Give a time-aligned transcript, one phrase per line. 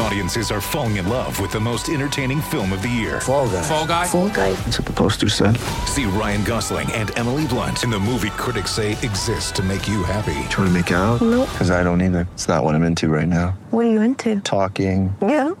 [0.00, 3.20] Audiences are falling in love with the most entertaining film of the year.
[3.20, 3.62] Fall guy.
[3.62, 4.06] Fall guy.
[4.06, 4.52] Fall guy.
[4.52, 5.56] That's what the poster said.
[5.86, 10.04] See Ryan Gosling and Emily Blunt in the movie critics say exists to make you
[10.04, 10.34] happy.
[10.50, 11.20] Trying to make it out?
[11.20, 11.48] Nope.
[11.52, 12.28] Because I don't either.
[12.34, 13.58] It's not what I'm into right now.
[13.70, 14.40] What are you into?
[14.40, 15.14] Talking.
[15.20, 15.50] Yeah.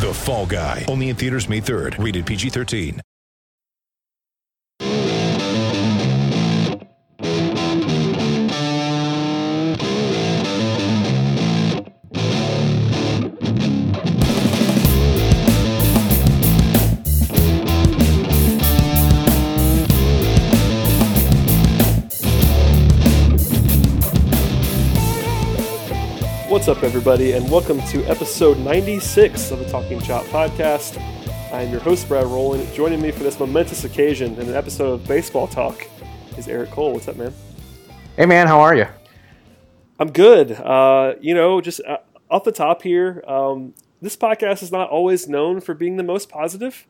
[0.00, 0.86] The Fall Guy.
[0.88, 2.02] Only in theaters May 3rd.
[2.02, 3.00] Rated PG-13.
[26.50, 31.00] What's up, everybody, and welcome to episode 96 of the Talking Chop podcast.
[31.52, 32.74] I'm your host, Brad Rowland.
[32.74, 35.86] Joining me for this momentous occasion in an episode of Baseball Talk
[36.36, 36.92] is Eric Cole.
[36.92, 37.32] What's up, man?
[38.16, 38.86] Hey man, how are you?
[40.00, 40.50] I'm good.
[40.50, 45.28] Uh, you know, just uh, off the top here, um, this podcast is not always
[45.28, 46.84] known for being the most positive,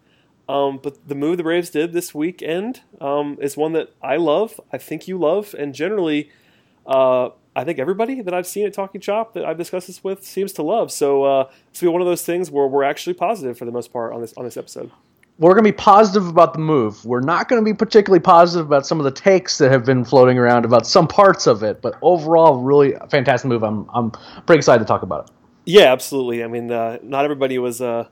[0.48, 4.58] um, but the move the Braves did this weekend um, is one that I love.
[4.72, 6.30] I think you love, and generally,
[6.86, 10.24] uh, I think everybody that I've seen at Talking Chop that I've discussed this with
[10.24, 10.92] seems to love.
[10.92, 13.72] So uh, it's gonna be one of those things where we're actually positive for the
[13.72, 14.90] most part on this on this episode.
[15.38, 17.02] We're going to be positive about the move.
[17.06, 20.04] We're not going to be particularly positive about some of the takes that have been
[20.04, 23.64] floating around about some parts of it, but overall, really fantastic move.
[23.64, 24.10] I'm I'm
[24.44, 25.34] pretty excited to talk about it.
[25.64, 26.44] Yeah, absolutely.
[26.44, 28.06] I mean, uh, not everybody was uh,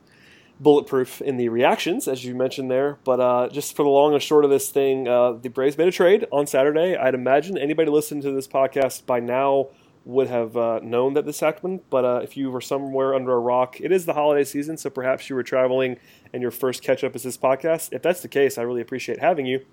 [0.60, 2.98] bulletproof in the reactions, as you mentioned there.
[3.04, 5.88] But uh, just for the long and short of this thing, uh, the Braves made
[5.88, 6.96] a trade on Saturday.
[6.96, 9.68] I'd imagine anybody listening to this podcast by now
[10.04, 11.80] would have uh, known that this happened.
[11.90, 14.90] But uh, if you were somewhere under a rock, it is the holiday season, so
[14.90, 15.98] perhaps you were traveling
[16.32, 17.92] and your first catch up is this podcast.
[17.92, 19.64] If that's the case, I really appreciate having you.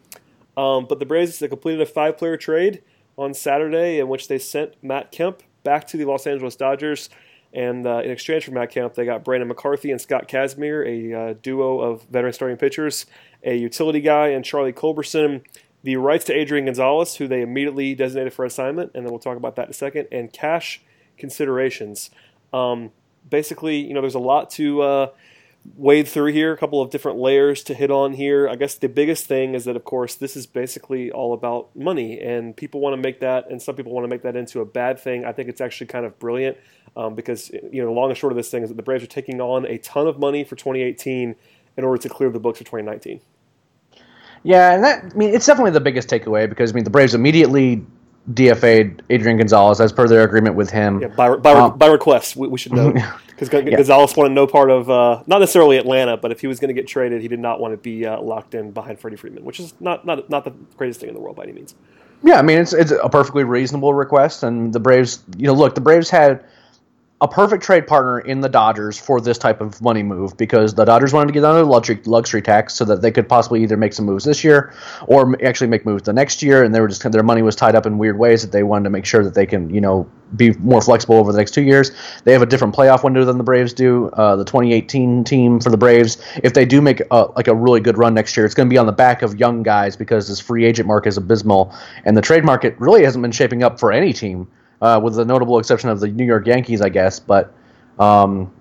[0.58, 2.82] Um, but the Braves completed a five player trade
[3.18, 7.10] on Saturday in which they sent Matt Kemp back to the Los Angeles Dodgers.
[7.56, 11.20] And uh, in exchange for Matt Kemp, they got Brandon McCarthy and Scott Kazmir, a
[11.20, 13.06] uh, duo of veteran starting pitchers,
[13.44, 15.42] a utility guy, and Charlie Culberson,
[15.82, 19.38] the rights to Adrian Gonzalez, who they immediately designated for assignment, and then we'll talk
[19.38, 20.82] about that in a second, and cash
[21.18, 22.10] considerations.
[22.52, 22.92] Um,
[23.30, 25.08] basically, you know, there's a lot to uh,
[25.76, 28.48] wade through here, a couple of different layers to hit on here.
[28.48, 32.20] I guess the biggest thing is that, of course, this is basically all about money,
[32.20, 34.66] and people want to make that, and some people want to make that into a
[34.66, 35.26] bad thing.
[35.26, 36.58] I think it's actually kind of brilliant
[36.96, 39.04] um, because, you know, the long and short of this thing is that the Braves
[39.04, 41.36] are taking on a ton of money for 2018
[41.78, 43.22] in order to clear the books for 2019.
[44.44, 47.16] Yeah, and that I mean it's definitely the biggest takeaway because I mean the Braves
[47.16, 47.84] immediately
[48.32, 51.02] DFA'd Adrian Gonzalez as per their agreement with him.
[51.02, 52.94] Yeah, by, by, Um, by request, we, we should know.
[53.38, 56.70] Because Gonzalez wanted no part of, uh, not necessarily Atlanta, but if he was going
[56.70, 59.44] to get traded, he did not want to be uh, locked in behind Freddie Freeman,
[59.44, 61.76] which is not, not, not the greatest thing in the world by any means.
[62.24, 65.76] Yeah, I mean it's it's a perfectly reasonable request, and the Braves, you know, look,
[65.76, 66.44] the Braves had
[67.22, 70.84] a perfect trade partner in the Dodgers for this type of money move because the
[70.84, 73.78] Dodgers wanted to get under the luxury, luxury tax so that they could possibly either
[73.78, 74.74] make some moves this year
[75.08, 77.74] or actually make moves the next year, and they were just their money was tied
[77.74, 80.06] up in weird ways that they wanted to make sure that they can, you know,
[80.36, 81.92] be more flexible over the next two years.
[82.26, 84.08] They have a different playoff window than the Braves do.
[84.10, 87.80] Uh, the 2018 team for the Braves, if they do make a, like a really
[87.80, 90.28] good run next year, it's going to be on the back of young guys because
[90.28, 93.80] this free agent market is abysmal, and the trade market really hasn't been shaping up
[93.80, 94.48] for any team,
[94.86, 97.20] uh, with the notable exception of the New York Yankees, I guess.
[97.20, 97.52] But
[97.98, 98.54] um,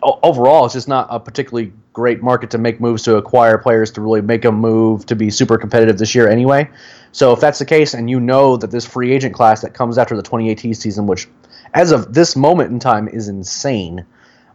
[0.00, 4.00] overall, it's just not a particularly great market to make moves to acquire players to
[4.00, 6.70] really make a move to be super competitive this year anyway.
[7.10, 9.98] So if that's the case, and you know that this free agent class that comes
[9.98, 11.26] after the 2018 season, which
[11.74, 14.06] as of this moment in time is insane.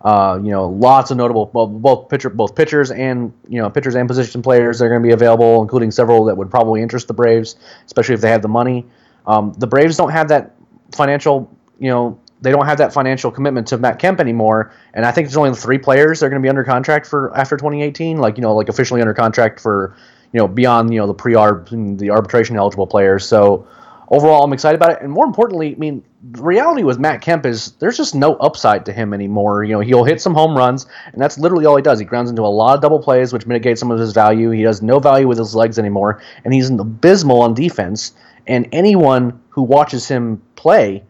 [0.02, 3.96] Uh, you know, lots of notable well, both pitcher both pitchers and you know pitchers
[3.96, 7.08] and position players that are going to be available, including several that would probably interest
[7.08, 8.86] the Braves, especially if they have the money.
[9.26, 10.56] Um, the Braves don't have that
[10.96, 15.12] financial, you know, they don't have that financial commitment to Matt Kemp anymore, and I
[15.12, 18.18] think there's only three players that are going to be under contract for after 2018,
[18.18, 19.96] like you know, like officially under contract for
[20.34, 23.26] you know beyond you know the pre-arb the arbitration eligible players.
[23.26, 23.66] So
[24.10, 27.46] overall, I'm excited about it, and more importantly, I mean, the reality with Matt Kemp
[27.46, 29.64] is there's just no upside to him anymore.
[29.64, 32.00] You know, he'll hit some home runs, and that's literally all he does.
[32.00, 34.50] He grounds into a lot of double plays, which mitigates some of his value.
[34.50, 38.14] He has no value with his legs anymore, and he's abysmal on defense.
[38.48, 41.04] And anyone who watches him play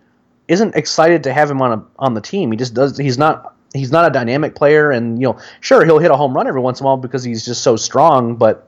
[0.47, 2.51] isn't excited to have him on a, on the team.
[2.51, 2.97] He just does.
[2.97, 3.55] He's not.
[3.73, 6.61] He's not a dynamic player, and you know, sure he'll hit a home run every
[6.61, 8.35] once in a while because he's just so strong.
[8.35, 8.67] But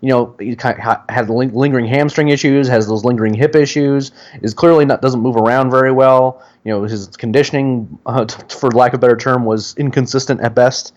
[0.00, 3.54] you know, he kind of ha- had ling- lingering hamstring issues, has those lingering hip
[3.54, 4.12] issues,
[4.42, 6.42] is clearly not doesn't move around very well.
[6.64, 10.54] You know, his conditioning, uh, t- for lack of a better term, was inconsistent at
[10.54, 10.94] best.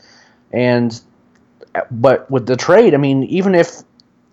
[0.51, 0.99] And
[1.91, 3.83] but with the trade, I mean, even if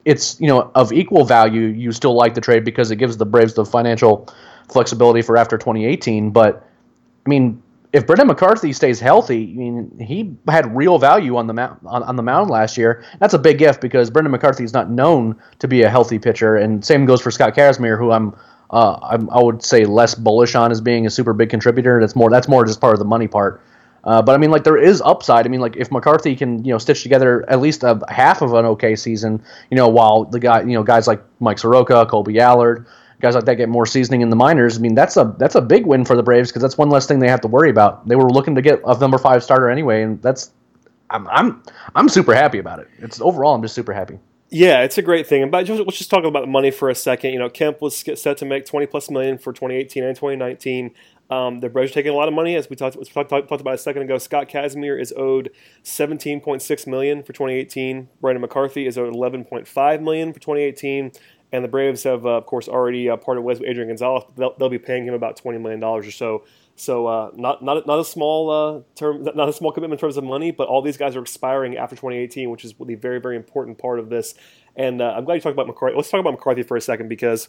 [0.05, 3.27] it's you know of equal value, you still like the trade because it gives the
[3.27, 4.29] Braves the financial
[4.69, 6.31] flexibility for after 2018.
[6.31, 6.67] But
[7.27, 7.63] I mean,
[7.93, 12.03] if Brandon McCarthy stays healthy, I mean, he had real value on the mound on,
[12.03, 13.05] on the mound last year.
[13.19, 16.57] That's a big if because Brandon McCarthy is not known to be a healthy pitcher,
[16.57, 18.37] and same goes for Scott Kazmir, who I'm.
[18.73, 21.99] Uh, I'm, I would say less bullish on as being a super big contributor.
[22.01, 22.31] That's more.
[22.31, 23.61] That's more just part of the money part.
[24.05, 25.47] Uh, but I mean, like there is upside.
[25.47, 28.55] I mean, like if McCarthy can you know stitch together at least a half of
[28.55, 32.39] an okay season, you know, while the guy you know guys like Mike Soroka, Kolby
[32.41, 32.87] Allard,
[33.21, 34.79] guys like that get more seasoning in the minors.
[34.79, 37.07] I mean, that's a that's a big win for the Braves because that's one less
[37.07, 38.09] thing they have to worry about.
[38.09, 40.51] They were looking to get a number five starter anyway, and that's
[41.11, 41.63] I'm I'm
[41.95, 42.89] I'm super happy about it.
[42.99, 44.19] It's overall I'm just super happy.
[44.53, 45.43] Yeah, it's a great thing.
[45.43, 47.33] And but just, let's just talk about the money for a second.
[47.33, 50.91] You know, Kemp was set to make 20 plus million for 2018 and 2019.
[51.31, 53.61] Um, the Braves are taking a lot of money, as we talked, we talked, talked
[53.61, 54.19] about a second ago.
[54.19, 55.51] Scott Kazmir is owed
[55.85, 58.09] 17.6 million for 2018.
[58.21, 61.13] Brandon McCarthy is owed 11.5 million for 2018.
[61.53, 64.25] And the Braves have, uh, of course, already uh, parted ways with Adrian Gonzalez.
[64.37, 66.45] They'll, they'll, be paying him about 20 million dollars or so.
[66.77, 70.17] So uh, not not not a small uh, term, not a small commitment in terms
[70.17, 70.53] of money.
[70.53, 73.99] But all these guys are expiring after 2018, which is the very very important part
[73.99, 74.35] of this.
[74.77, 75.97] And uh, I'm glad you talked about McCarthy.
[75.97, 77.49] Let's talk about McCarthy for a second because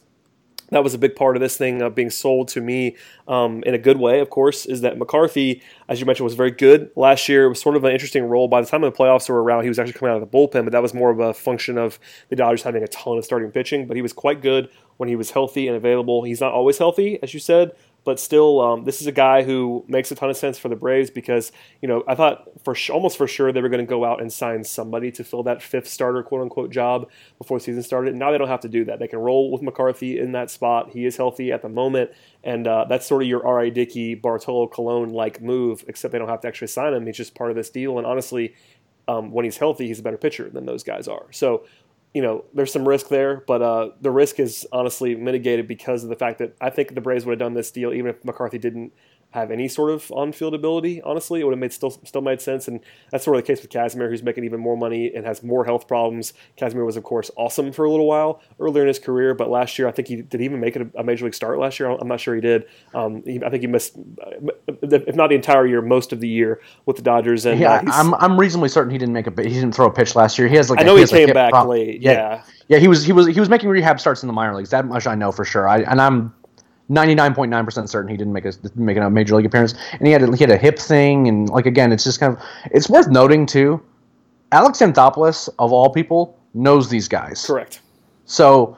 [0.72, 2.96] that was a big part of this thing uh, being sold to me
[3.28, 6.52] um, in a good way, of course, is that McCarthy, as you mentioned, was very
[6.52, 7.46] good last year.
[7.46, 8.48] It was sort of an interesting role.
[8.48, 10.64] By the time the playoffs were around, he was actually coming out of the bullpen,
[10.64, 13.52] but that was more of a function of the Dodgers having a ton of starting
[13.52, 13.86] pitching.
[13.86, 16.24] But he was quite good when he was healthy and available.
[16.24, 17.72] He's not always healthy, as you said,
[18.04, 20.76] but still, um, this is a guy who makes a ton of sense for the
[20.76, 21.52] Braves because
[21.82, 24.22] you know I thought for sh- almost for sure they were going to go out
[24.22, 28.12] and sign somebody to fill that fifth starter quote unquote job before the season started.
[28.12, 29.00] And Now they don't have to do that.
[29.00, 30.90] They can roll with McCarthy in that spot.
[30.92, 32.12] He is healthy at the moment,
[32.44, 33.70] and uh, that's sort of your R.A.
[33.70, 35.84] Dickey, Bartolo Colon like move.
[35.88, 37.06] Except they don't have to actually sign him.
[37.06, 37.98] He's just part of this deal.
[38.00, 38.56] And honestly,
[39.08, 41.28] um, when he's healthy, he's a better pitcher than those guys are.
[41.32, 41.66] So
[42.14, 46.10] you know, there's some risk there, but uh, the risk is honestly mitigated because of
[46.10, 48.58] the fact that I think the Braves would have done this deal even if McCarthy
[48.58, 48.94] didn't
[49.32, 51.02] have any sort of on-field ability.
[51.02, 52.80] Honestly, it would have made still still made sense, and
[53.12, 55.66] that's sort of the case with Kazmir, who's making even more money and has more
[55.66, 56.34] health problems.
[56.58, 59.80] Kazmir was, of course, awesome for a little while earlier in his career, but last
[59.80, 61.90] year I think he did he even make it a major league start last year.
[61.90, 62.66] I'm not sure he did.
[62.94, 63.98] Um, he, I think he missed,
[64.68, 67.46] if not the entire year, most of the year with the Dodgers.
[67.46, 69.94] And yeah, uh, I'm I'm reasonably certain he didn't make a he didn't throw a
[69.94, 70.48] pitch last year.
[70.48, 72.02] He has like I know he, he came back late.
[72.02, 72.12] Yeah.
[72.12, 72.44] yeah.
[72.68, 74.72] yeah, he was he was he was making rehab starts in the minor leagues.
[74.72, 75.68] That much I know for sure.
[75.68, 76.34] I and I'm
[76.92, 79.74] 99.9% certain he didn't make a make a major league appearance.
[79.94, 82.36] And he had a, he had a hip thing and like again it's just kind
[82.36, 83.82] of it's worth noting too
[84.52, 87.46] Alex Anthopoulos of all people knows these guys.
[87.46, 87.80] Correct.
[88.26, 88.78] So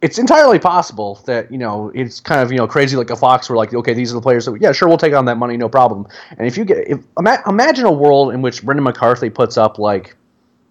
[0.00, 3.48] it's entirely possible that you know it's kind of you know crazy like a fox
[3.48, 5.56] where like okay these are the players that yeah sure we'll take on that money
[5.56, 6.06] no problem.
[6.38, 7.00] And if you get if,
[7.46, 10.16] imagine a world in which Brandon McCarthy puts up like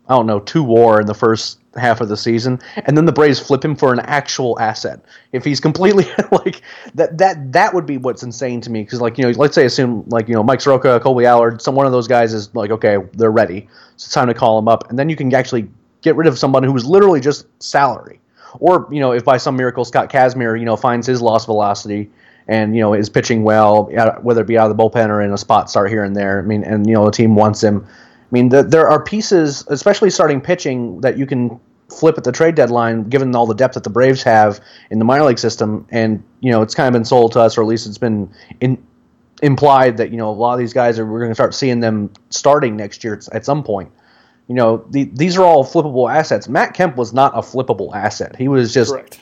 [0.08, 3.12] I don't know two WAR in the first half of the season, and then the
[3.12, 5.00] Braves flip him for an actual asset.
[5.32, 6.62] If he's completely like
[6.96, 8.84] that, that that would be what's insane to me.
[8.84, 11.76] Because like you know, let's say assume like you know Mike Soroka, Kolby Allard, some
[11.76, 13.68] one of those guys is like okay, they're ready.
[13.98, 15.70] So it's time to call them up, and then you can actually
[16.02, 18.20] get rid of someone who was literally just salary.
[18.60, 22.10] Or you know, if by some miracle Scott Kazmir you know finds his lost velocity
[22.48, 23.86] and you know is pitching well,
[24.22, 26.40] whether it be out of the bullpen or in a spot start here and there.
[26.40, 27.88] I mean, and you know the team wants him
[28.32, 32.56] mean, the, there are pieces, especially starting pitching, that you can flip at the trade
[32.56, 34.60] deadline, given all the depth that the Braves have
[34.90, 35.86] in the minor league system.
[35.92, 38.30] And you know, it's kind of been sold to us, or at least it's been
[38.60, 38.82] in,
[39.42, 41.80] implied that you know a lot of these guys are we're going to start seeing
[41.80, 43.92] them starting next year at some point.
[44.48, 46.50] You know, the, these are all flippable assets.
[46.50, 48.36] Matt Kemp was not a flippable asset.
[48.36, 49.22] He was just Correct.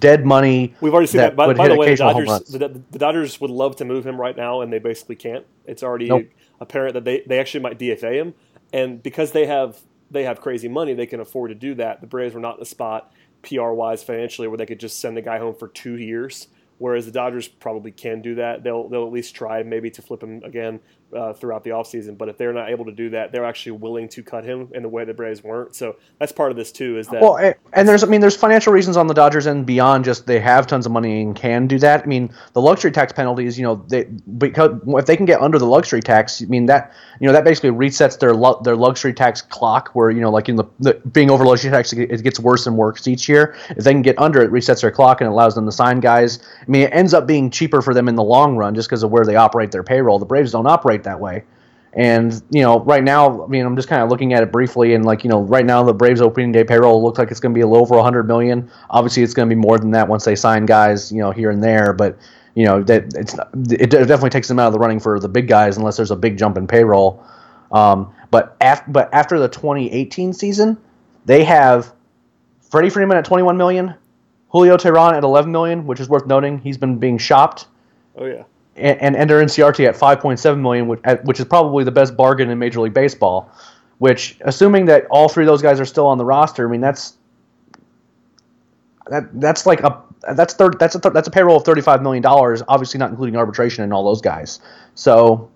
[0.00, 0.74] dead money.
[0.80, 1.36] We've already seen that.
[1.36, 4.36] By, by the way, the Dodgers, the, the Dodgers would love to move him right
[4.36, 5.46] now, and they basically can't.
[5.66, 6.26] It's already Nope.
[6.60, 8.34] apparent that they, they actually might DFA him,
[8.74, 12.00] and because they have they have crazy money, they can afford to do that.
[12.00, 13.12] The Braves were not in a spot
[13.42, 16.48] PR wise financially where they could just send the guy home for two years.
[16.78, 18.64] Whereas the Dodgers probably can do that.
[18.64, 20.80] They'll they'll at least try maybe to flip him again
[21.14, 22.16] uh, throughout the offseason.
[22.18, 24.82] But if they're not able to do that, they're actually willing to cut him in
[24.82, 25.74] the way the Braves weren't.
[25.74, 26.98] So that's part of this too.
[26.98, 29.64] Is that Well, a- and there's, I mean, there's financial reasons on the Dodgers and
[29.64, 32.02] beyond just they have tons of money and can do that.
[32.02, 34.04] I mean, the luxury tax penalties, you know, they
[34.38, 37.44] because if they can get under the luxury tax, I mean that you know that
[37.44, 40.94] basically resets their lu- their luxury tax clock, where you know, like in the, the
[41.12, 43.56] being over luxury tax, it gets worse and worse each year.
[43.70, 46.40] If they can get under it, resets their clock and allows them to sign guys.
[46.60, 49.02] I mean, it ends up being cheaper for them in the long run just because
[49.02, 50.18] of where they operate their payroll.
[50.18, 51.44] The Braves don't operate that way.
[51.96, 54.94] And you know, right now, I mean, I'm just kind of looking at it briefly,
[54.94, 57.52] and like you know, right now the Braves opening day payroll looks like it's going
[57.52, 58.68] to be a little over 100 million.
[58.90, 61.50] Obviously, it's going to be more than that once they sign guys, you know, here
[61.50, 61.92] and there.
[61.92, 62.18] But
[62.56, 63.34] you know, that it's
[63.70, 66.16] it definitely takes them out of the running for the big guys unless there's a
[66.16, 67.22] big jump in payroll.
[67.70, 70.76] Um, But af- but after the 2018 season,
[71.26, 71.92] they have
[72.70, 73.94] Freddie Freeman at 21 million,
[74.48, 76.58] Julio Teheran at 11 million, which is worth noting.
[76.58, 77.66] He's been being shopped,
[78.16, 78.44] Oh yeah.
[78.76, 82.50] And, and Ender Inciarte at 5.7 million, which, at- which is probably the best bargain
[82.50, 83.50] in Major League Baseball.
[83.98, 86.80] Which, assuming that all three of those guys are still on the roster, I mean
[86.80, 87.14] that's
[89.08, 90.02] that that's like a
[90.34, 93.36] that's third that's a th- that's a payroll of 35 million dollars, obviously not including
[93.36, 94.58] arbitration and all those guys.
[94.94, 95.48] So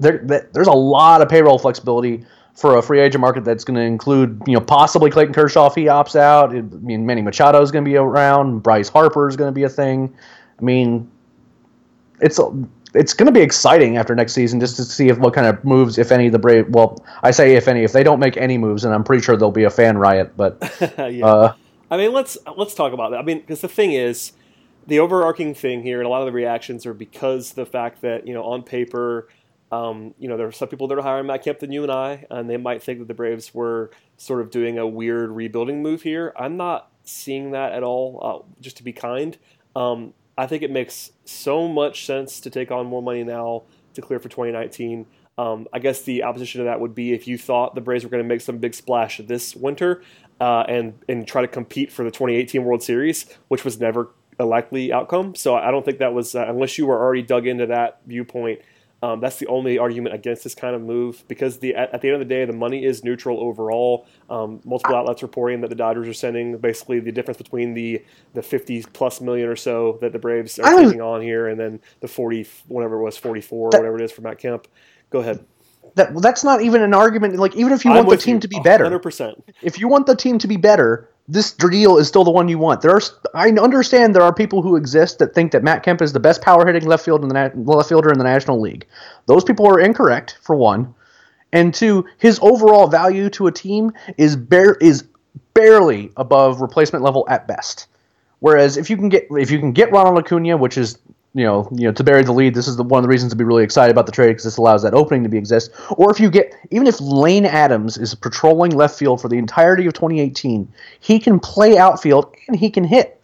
[0.00, 0.18] there,
[0.52, 2.24] there's a lot of payroll flexibility
[2.54, 5.74] for a free agent market that's going to include, you know, possibly Clayton Kershaw if
[5.74, 6.50] he opts out.
[6.50, 8.62] I mean, Manny Machado is going to be around.
[8.62, 10.12] Bryce Harper is going to be a thing.
[10.58, 11.08] I mean,
[12.20, 12.40] it's
[12.94, 15.62] it's going to be exciting after next season just to see if what kind of
[15.64, 16.68] moves, if any, the Brave.
[16.70, 19.36] Well, I say if any, if they don't make any moves, and I'm pretty sure
[19.36, 20.36] there'll be a fan riot.
[20.36, 20.58] But
[20.98, 21.26] yeah.
[21.26, 21.54] uh,
[21.90, 23.18] I mean, let's let's talk about that.
[23.18, 24.32] I mean, because the thing is,
[24.86, 28.26] the overarching thing here, and a lot of the reactions are because the fact that
[28.26, 29.28] you know on paper,
[29.70, 31.82] um, you know, there are some people that are higher on Matt Kemp than you
[31.82, 35.30] and I, and they might think that the Braves were sort of doing a weird
[35.30, 36.32] rebuilding move here.
[36.36, 38.20] I'm not seeing that at all.
[38.22, 39.36] Uh, just to be kind,
[39.76, 43.62] um, I think it makes so much sense to take on more money now
[43.94, 45.06] to clear for 2019.
[45.36, 48.10] Um, I guess the opposition to that would be if you thought the Braves were
[48.10, 50.02] going to make some big splash this winter
[50.40, 54.44] uh, and and try to compete for the 2018 World Series, which was never a
[54.44, 55.34] likely outcome.
[55.34, 58.60] So I don't think that was uh, unless you were already dug into that viewpoint.
[59.00, 62.08] Um, that's the only argument against this kind of move because the at, at the
[62.08, 64.06] end of the day, the money is neutral overall.
[64.28, 68.42] Um, multiple outlets reporting that the Dodgers are sending basically the difference between the the
[68.42, 72.08] 50 plus million or so that the Braves are taking on here, and then the
[72.08, 74.66] 40 whatever it was 44 whatever it is for Matt Kemp.
[75.10, 75.44] Go ahead.
[75.94, 77.36] that well, that's not even an argument.
[77.36, 79.42] Like even if you I'm want the team you, to be better, 100%.
[79.62, 82.58] if you want the team to be better, this deal is still the one you
[82.58, 82.80] want.
[82.80, 83.02] There are,
[83.34, 86.40] I understand there are people who exist that think that Matt Kemp is the best
[86.40, 88.86] power hitting left field in the left fielder in the National League.
[89.26, 90.94] Those people are incorrect for one,
[91.52, 95.04] and two, his overall value to a team is bare is
[95.52, 97.88] barely above replacement level at best.
[98.40, 100.98] Whereas if you can get if you can get Ronald Acuna, which is
[101.38, 103.32] you know you know to bury the lead, this is the, one of the reasons
[103.32, 105.70] to be really excited about the trade because this allows that opening to be exist.
[105.90, 109.86] Or if you get even if Lane Adams is patrolling left field for the entirety
[109.86, 113.17] of 2018, he can play outfield and he can hit.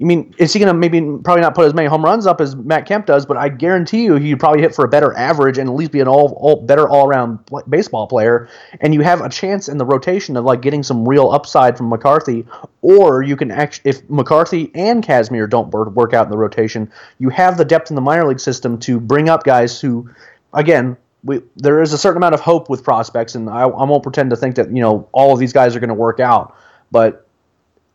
[0.00, 2.40] I mean, is he going to maybe probably not put as many home runs up
[2.40, 5.58] as Matt Kemp does, but I guarantee you he'd probably hit for a better average
[5.58, 7.38] and at least be an all, all better all around
[7.68, 8.48] baseball player.
[8.80, 11.90] And you have a chance in the rotation of like getting some real upside from
[11.90, 12.46] McCarthy,
[12.80, 16.90] or you can actually if McCarthy and Kazmir don't wor- work out in the rotation,
[17.18, 20.10] you have the depth in the minor league system to bring up guys who,
[20.54, 20.96] again.
[21.22, 24.30] We, there is a certain amount of hope with prospects, and I, I won't pretend
[24.30, 26.56] to think that you know all of these guys are going to work out.
[26.90, 27.26] But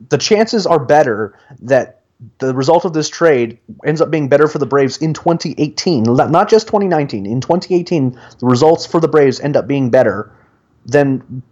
[0.09, 1.94] the chances are better that
[2.39, 6.49] the result of this trade ends up being better for the Braves in 2018, not
[6.49, 7.25] just 2019.
[7.25, 10.31] In 2018, the results for the Braves end up being better
[10.85, 11.43] than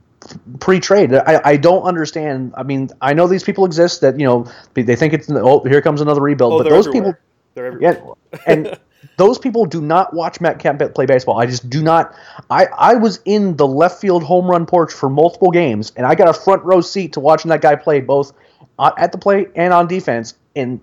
[0.61, 1.13] pre-trade.
[1.13, 2.53] I, I don't understand.
[2.55, 5.81] I mean, I know these people exist that you know they think it's oh here
[5.81, 7.13] comes another rebuild, Oh, but those everywhere.
[7.13, 7.23] people
[7.55, 8.15] They're everywhere.
[8.31, 8.79] yeah, and
[9.17, 11.39] those people do not watch Matt Kemp play baseball.
[11.39, 12.15] I just do not.
[12.49, 16.15] I I was in the left field home run porch for multiple games, and I
[16.15, 18.33] got a front row seat to watching that guy play both
[18.79, 20.79] at the plate and on defense, and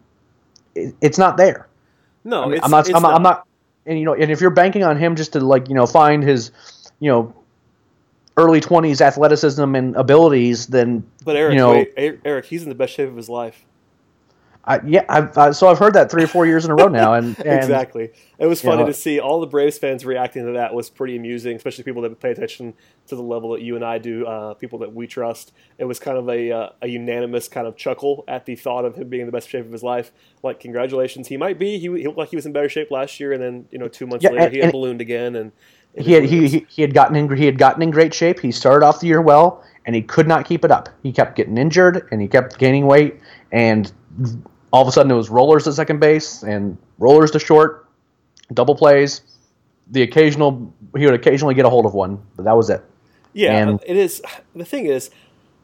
[0.75, 1.69] it, it's not there.
[2.25, 2.95] No, I mean, I'm not.
[2.95, 3.15] I'm, not.
[3.15, 3.47] I'm not.
[3.87, 6.23] And you know, and if you're banking on him just to like you know find
[6.23, 6.50] his,
[7.00, 7.35] you know,
[8.37, 12.75] early 20s athleticism and abilities, then But Eric, you know, wait, Eric, he's in the
[12.75, 13.65] best shape of his life.
[14.62, 16.88] I, yeah, I've, I, so I've heard that three or four years in a row
[16.88, 18.11] now, and, and exactly.
[18.38, 20.90] It was you funny know- to see all the Braves fans reacting to that was
[20.90, 22.75] pretty amusing, especially people that pay attention
[23.07, 25.52] to the level that you and I do, uh, people that we trust.
[25.79, 28.97] It was kind of a, uh, a unanimous kind of chuckle at the thought of
[28.97, 30.12] him being in the best shape of his life.
[30.43, 31.79] Like, congratulations, he might be.
[31.79, 33.88] He, he looked like he was in better shape last year, and then you know
[33.88, 35.52] two months Yeah, later and- he had ballooned again, and
[35.97, 38.38] he had he, he, he had gotten in he had gotten in great shape.
[38.40, 40.88] He started off the year well, and he could not keep it up.
[41.02, 43.18] He kept getting injured, and he kept gaining weight,
[43.50, 43.90] and
[44.73, 47.88] all of a sudden it was rollers to second base and rollers to short,
[48.54, 49.23] double plays.
[49.90, 52.85] The occasional he would occasionally get a hold of one, but that was it.
[53.32, 54.23] Yeah, And- it is.
[54.54, 55.11] The thing is,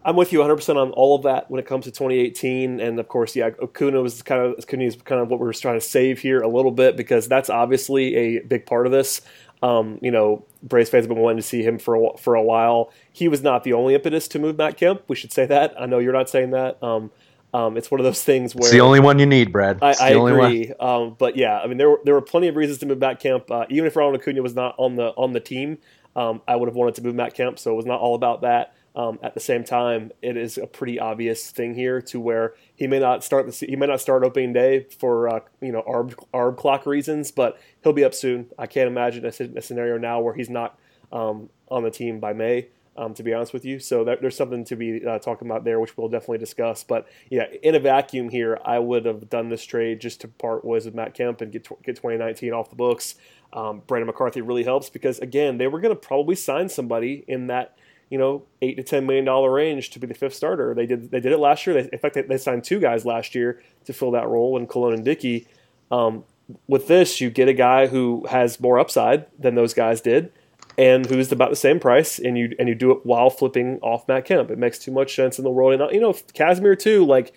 [0.05, 2.99] I'm with you 100 percent on all of that when it comes to 2018, and
[2.99, 5.87] of course, yeah, Okuna was kind of Acuna is kind of what we're trying to
[5.87, 9.21] save here a little bit because that's obviously a big part of this.
[9.63, 12.43] Um, you know, Braves fans have been wanting to see him for a, for a
[12.43, 12.93] while.
[13.13, 15.03] He was not the only impetus to move Matt Kemp.
[15.09, 15.75] We should say that.
[15.81, 16.83] I know you're not saying that.
[16.83, 17.11] Um,
[17.55, 19.79] um, it's one of those things where It's the only one you need, Brad.
[19.81, 20.45] I, It's I the only one.
[20.51, 22.99] agree, um, but yeah, I mean there were there were plenty of reasons to move
[22.99, 23.51] Matt Kemp.
[23.51, 25.79] Uh, even if Ronald Acuna was not on the on the team,
[26.15, 27.59] um, I would have wanted to move Matt Kemp.
[27.59, 28.75] So it was not all about that.
[28.97, 32.87] Um, at the same time, it is a pretty obvious thing here to where he
[32.87, 36.15] may not start the he may not start opening day for uh, you know arb
[36.33, 38.47] arb clock reasons, but he'll be up soon.
[38.59, 40.79] I can't imagine a, a scenario now where he's not
[41.13, 42.69] um, on the team by May.
[42.99, 45.65] Um, to be honest with you, so there, there's something to be uh, talking about
[45.65, 46.83] there, which we'll definitely discuss.
[46.83, 50.65] But yeah, in a vacuum here, I would have done this trade just to part
[50.65, 53.17] ways with Matt Kemp and get get 2019 off the books.
[53.53, 57.49] Um, Brandon McCarthy really helps because again, they were going to probably sign somebody in
[57.49, 57.77] that
[58.11, 60.75] you know eight to ten million dollar range to be the fifth starter.
[60.75, 61.83] They did they did it last year.
[61.83, 64.95] They, in fact, they, signed two guys last year to fill that role in Colon
[64.95, 65.47] and Dickey.
[65.91, 66.25] Um,
[66.69, 70.33] with this, you get a guy who has more upside than those guys did,
[70.79, 74.07] and who's about the same price, and you and you do it while flipping off
[74.07, 74.51] Matt Kemp.
[74.51, 75.81] It makes too much sense in the world.
[75.81, 77.05] And you know, Kazmir too.
[77.05, 77.33] Like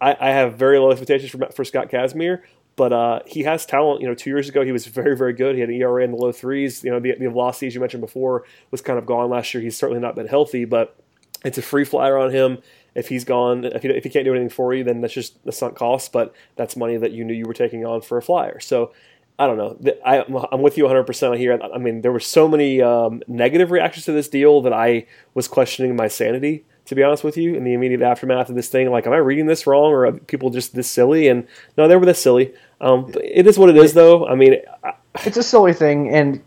[0.00, 2.42] I, I have very low expectations for for Scott Kazmir,
[2.80, 4.00] but uh, he has talent.
[4.00, 5.54] You know, two years ago he was very very good.
[5.54, 6.82] He had an ERA in the low threes.
[6.82, 9.62] You know, the, the velocity as you mentioned before was kind of gone last year.
[9.62, 10.96] He's certainly not been healthy, but
[11.44, 12.56] it's a free flyer on him.
[12.94, 15.36] If he's gone, if he, if he can't do anything for you, then that's just
[15.44, 16.10] a sunk cost.
[16.10, 18.58] But that's money that you knew you were taking on for a flyer.
[18.60, 18.94] So
[19.38, 19.92] I don't know.
[20.02, 21.60] I, I'm with you 100% here.
[21.62, 25.48] I mean, there were so many um, negative reactions to this deal that I was
[25.48, 28.90] questioning my sanity, to be honest with you, in the immediate aftermath of this thing.
[28.90, 31.28] Like, am I reading this wrong or are people just this silly?
[31.28, 31.46] And
[31.78, 32.52] no, they were this silly.
[32.80, 34.26] Um, it is what it is, though.
[34.26, 34.94] I mean, I,
[35.24, 36.12] it's a silly thing.
[36.12, 36.42] And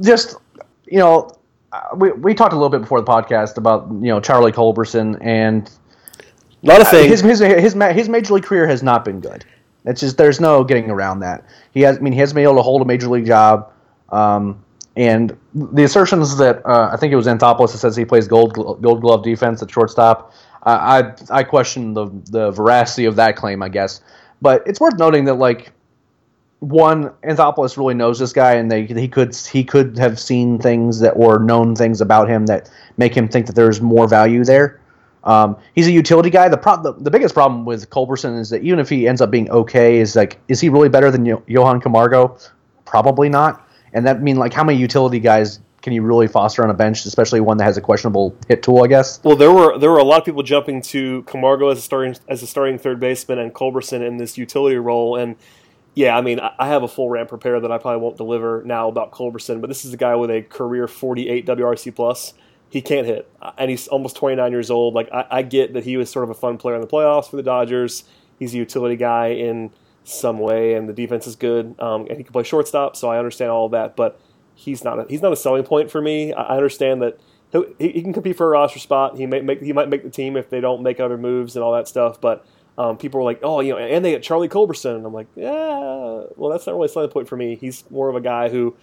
[0.00, 0.34] just,
[0.86, 1.30] you know,
[1.96, 5.70] we, we talked a little bit before the podcast about, you know, Charlie Culberson and.
[6.64, 7.08] A thing.
[7.08, 9.44] His, his, his, his major league career has not been good.
[9.84, 11.44] It's just there's no getting around that.
[11.72, 13.70] He has, I mean, he hasn't been able to hold a major league job.
[14.08, 14.63] Um,
[14.96, 18.54] and the assertions that uh, I think it was Anthopoulos that says he plays gold
[18.54, 20.32] gold glove defense at shortstop.
[20.62, 23.62] Uh, I I question the the veracity of that claim.
[23.62, 24.00] I guess,
[24.40, 25.72] but it's worth noting that like
[26.60, 31.00] one Anthopoulos really knows this guy, and they he could he could have seen things
[31.00, 34.80] that or known things about him that make him think that there's more value there.
[35.24, 36.48] Um, he's a utility guy.
[36.48, 39.30] The, pro- the, the biggest problem with Culberson is that even if he ends up
[39.30, 42.36] being okay, is like, is he really better than Yo- Johan Camargo?
[42.84, 43.66] Probably not.
[43.94, 47.04] And that mean like how many utility guys can you really foster on a bench,
[47.04, 48.82] especially one that has a questionable hit tool?
[48.82, 49.22] I guess.
[49.22, 52.16] Well, there were there were a lot of people jumping to Camargo as a starting
[52.28, 55.36] as a starting third baseman and Culberson in this utility role, and
[55.94, 58.88] yeah, I mean, I have a full rant prepared that I probably won't deliver now
[58.88, 62.34] about Culberson, but this is a guy with a career 48 WRC plus
[62.74, 64.94] he can't hit, uh, and he's almost 29 years old.
[64.94, 67.30] Like I, I, get that he was sort of a fun player in the playoffs
[67.30, 68.02] for the Dodgers.
[68.40, 69.70] He's a utility guy in
[70.04, 72.96] some way, and the defense is good, um, and he can play shortstop.
[72.96, 74.20] So I understand all of that, but
[74.54, 76.32] he's not a, he's not a selling point for me.
[76.32, 77.18] I understand that
[77.78, 79.16] he, he can compete for a roster spot.
[79.16, 81.62] He may make he might make the team if they don't make other moves and
[81.62, 82.46] all that stuff, but.
[82.76, 85.28] Um, people were like, "Oh, you know," and they get Charlie Culberson, and I'm like,
[85.36, 87.54] "Yeah, well, that's not really a selling point for me.
[87.54, 88.74] He's more of a guy who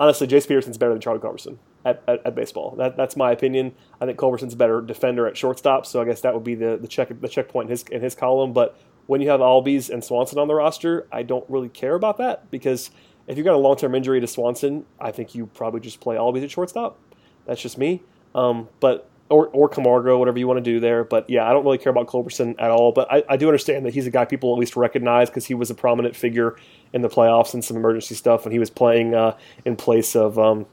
[0.00, 2.74] honestly, Jace Peterson's better than Charlie Culberson at, at, at, baseball.
[2.76, 3.74] That, that's my opinion.
[4.00, 6.78] I think Culberson's a better defender at shortstop, so I guess that would be the,
[6.80, 8.52] the check the checkpoint in his in his column.
[8.52, 12.18] But when you have Albies and Swanson on the roster, I don't really care about
[12.18, 12.90] that because
[13.26, 16.16] if you've got a long term injury to Swanson, I think you probably just play
[16.16, 16.98] Albies at shortstop.
[17.46, 18.02] That's just me.
[18.34, 21.02] Um, but or, or Camargo, whatever you want to do there.
[21.02, 22.92] But yeah, I don't really care about Culberson at all.
[22.92, 25.54] But I, I do understand that he's a guy people at least recognize because he
[25.54, 26.56] was a prominent figure
[26.92, 30.38] in the playoffs and some emergency stuff, and he was playing uh, in place of.
[30.38, 30.66] Um,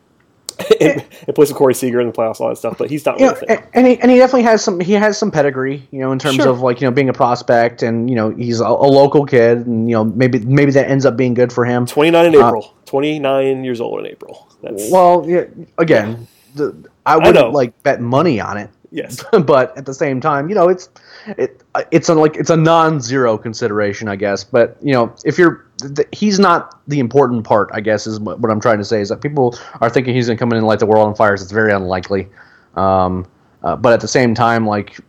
[0.80, 3.20] in, in, place of Corey Seager in the playoffs, all that stuff, but he's not.
[3.20, 4.80] Yeah, and, and he and he definitely has some.
[4.80, 6.50] He has some pedigree, you know, in terms sure.
[6.50, 9.66] of like you know being a prospect, and you know he's a, a, local kid,
[9.66, 11.86] and you know maybe maybe that ends up being good for him.
[11.86, 12.76] Twenty nine in uh, April.
[12.86, 14.48] Twenty nine years old in April.
[14.62, 15.46] That's, well, yeah,
[15.78, 16.56] again, yeah.
[16.56, 18.70] The, I wouldn't like bet money on it.
[18.92, 20.90] Yes, but at the same time, you know, it's
[21.26, 24.44] it it's a like it's a non-zero consideration, I guess.
[24.44, 25.66] But you know, if you're
[26.12, 29.10] he's not the important part, I guess, is what, what I'm trying to say is
[29.10, 31.34] that people are thinking he's going to come in and light the world on fire.
[31.34, 32.28] It's very unlikely.
[32.76, 33.26] Um,
[33.64, 35.00] uh, but at the same time, like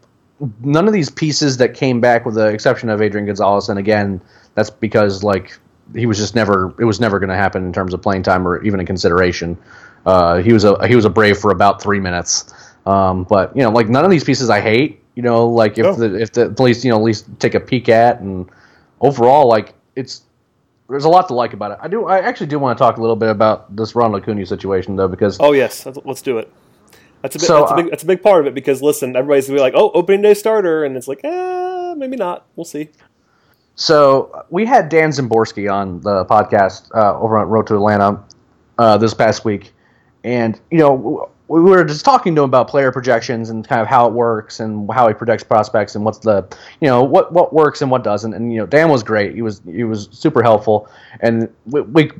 [0.62, 4.20] none of these pieces that came back, with the exception of Adrian Gonzalez, and again,
[4.54, 5.58] that's because like
[5.94, 8.46] he was just never it was never going to happen in terms of playing time
[8.46, 9.58] or even a consideration.
[10.06, 12.52] Uh, he was a he was a brave for about three minutes.
[12.86, 15.00] Um, but you know, like none of these pieces I hate.
[15.14, 15.94] You know, like if oh.
[15.94, 18.48] the if the police you know at least take a peek at and
[19.00, 20.22] overall like it's
[20.88, 21.78] there's a lot to like about it.
[21.80, 24.46] I do I actually do want to talk a little bit about this Ronald Acuna
[24.46, 26.52] situation though because oh yes let's do it.
[27.22, 28.82] That's a big, so, that's, a big, uh, that's a big part of it because
[28.82, 32.46] listen, everybody's gonna be like, oh, opening day starter, and it's like, eh, maybe not.
[32.56, 32.88] We'll see.
[33.76, 38.22] So we had Dan Szymborski on the podcast uh, over on Road to Atlanta
[38.78, 39.72] uh, this past week,
[40.24, 43.86] and you know we were just talking to him about player projections and kind of
[43.86, 46.46] how it works and how he projects prospects and what's the
[46.80, 48.32] you know what what works and what doesn't.
[48.32, 49.34] And you know Dan was great.
[49.34, 50.88] He was he was super helpful.
[51.20, 52.10] And we, we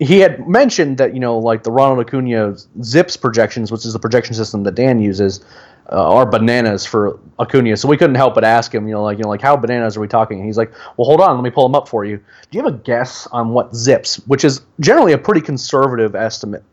[0.00, 4.00] he had mentioned that you know like the Ronald Acuna ZiPS projections which is the
[4.00, 5.44] projection system that Dan uses
[5.92, 7.76] uh, are bananas for Acuna.
[7.76, 9.96] So we couldn't help but ask him you know like you know like how bananas
[9.96, 10.38] are we talking?
[10.38, 11.36] And he's like well hold on.
[11.36, 12.16] Let me pull them up for you.
[12.16, 16.64] Do you have a guess on what ZiPS which is generally a pretty conservative estimate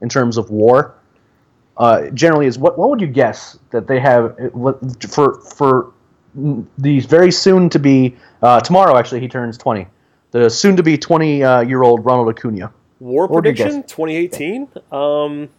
[0.00, 0.94] in terms of WAR
[1.78, 4.72] uh, generally is what what would you guess that they have uh,
[5.08, 5.92] for for
[6.76, 9.86] these very soon to be uh, tomorrow actually he turns 20
[10.30, 14.68] the soon to be 20 uh, year old Ronald Acuna War What prediction 2018.
[14.90, 15.50] Um,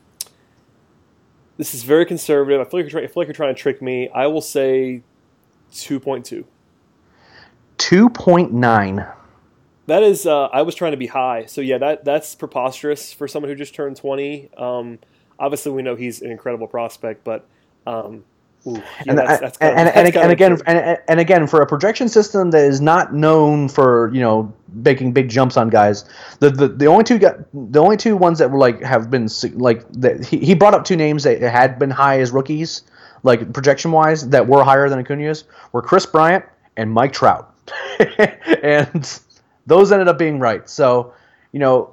[1.57, 2.59] this is very conservative.
[2.59, 4.09] I feel like you're trying, I feel like you're trying to trick me.
[4.09, 5.03] I will say
[5.73, 6.43] 2.2.
[7.77, 9.15] 2.9
[9.87, 11.45] That is, uh, I was trying to be high.
[11.45, 14.49] So yeah, that that's preposterous for someone who just turned 20.
[14.57, 14.99] Um,
[15.39, 17.45] obviously, we know he's an incredible prospect, but
[17.87, 18.23] um,
[18.67, 21.67] ooh, yeah, and, that's, that's and, kinda- and, and, again and, and again for a
[21.67, 26.03] projection system that is not known for you know making big jumps on guys
[26.39, 29.27] the the, the only two got the only two ones that were like have been
[29.53, 32.83] like that he, he brought up two names that had been high as rookies
[33.23, 36.45] like projection wise that were higher than Acuna's were Kris Bryant
[36.77, 37.53] and Mike Trout.
[38.63, 39.19] And
[39.67, 40.67] those ended up being right.
[40.69, 41.13] So
[41.51, 41.91] you know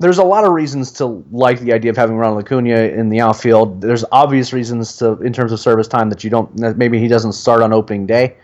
[0.00, 3.20] there's a lot of reasons to like the idea of having Ronald Acuna in the
[3.20, 3.82] outfield.
[3.82, 6.56] There's obvious reasons to, in terms of service time, that you don't.
[6.56, 8.34] that Maybe he doesn't start on opening day,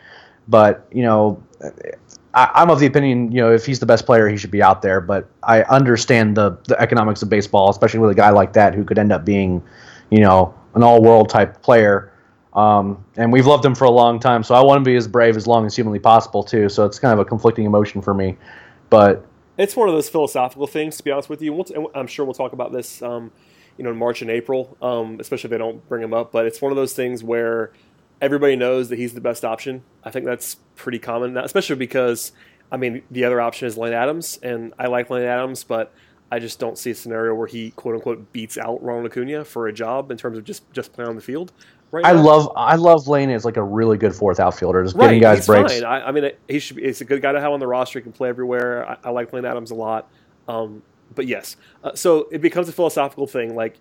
[0.48, 1.42] but you know,
[2.34, 4.62] I, I'm of the opinion, you know, if he's the best player, he should be
[4.62, 5.00] out there.
[5.00, 8.84] But I understand the the economics of baseball, especially with a guy like that who
[8.84, 9.62] could end up being,
[10.10, 12.12] you know, an all-world type player.
[12.52, 15.08] Um, and we've loved him for a long time, so I want to be as
[15.08, 16.68] brave as long as humanly possible too.
[16.68, 18.36] So it's kind of a conflicting emotion for me,
[18.90, 19.26] but
[19.58, 21.52] it's one of those philosophical things, to be honest with you.
[21.52, 23.32] We'll t- I'm sure we'll talk about this, um,
[23.78, 26.32] you know, in March and April, um, especially if they don't bring him up.
[26.32, 27.72] But it's one of those things where
[28.20, 29.82] everybody knows that he's the best option.
[30.04, 32.32] I think that's pretty common, especially because,
[32.70, 35.92] I mean, the other option is Lane Adams, and I like Lane Adams, but
[36.30, 39.68] I just don't see a scenario where he quote unquote beats out Ronald Acuna for
[39.68, 41.52] a job in terms of just just playing on the field.
[41.92, 42.22] Right I now.
[42.22, 45.38] love I love Lane as like a really good fourth outfielder, just Right, getting guys
[45.38, 45.72] he's breaks.
[45.74, 45.84] fine.
[45.84, 46.76] I, I mean, he should.
[46.76, 47.98] Be, he's a good guy to have on the roster.
[47.98, 48.88] He can play everywhere.
[48.88, 50.10] I, I like Lane Adams a lot.
[50.48, 50.82] Um,
[51.14, 53.54] but yes, uh, so it becomes a philosophical thing.
[53.54, 53.78] Like,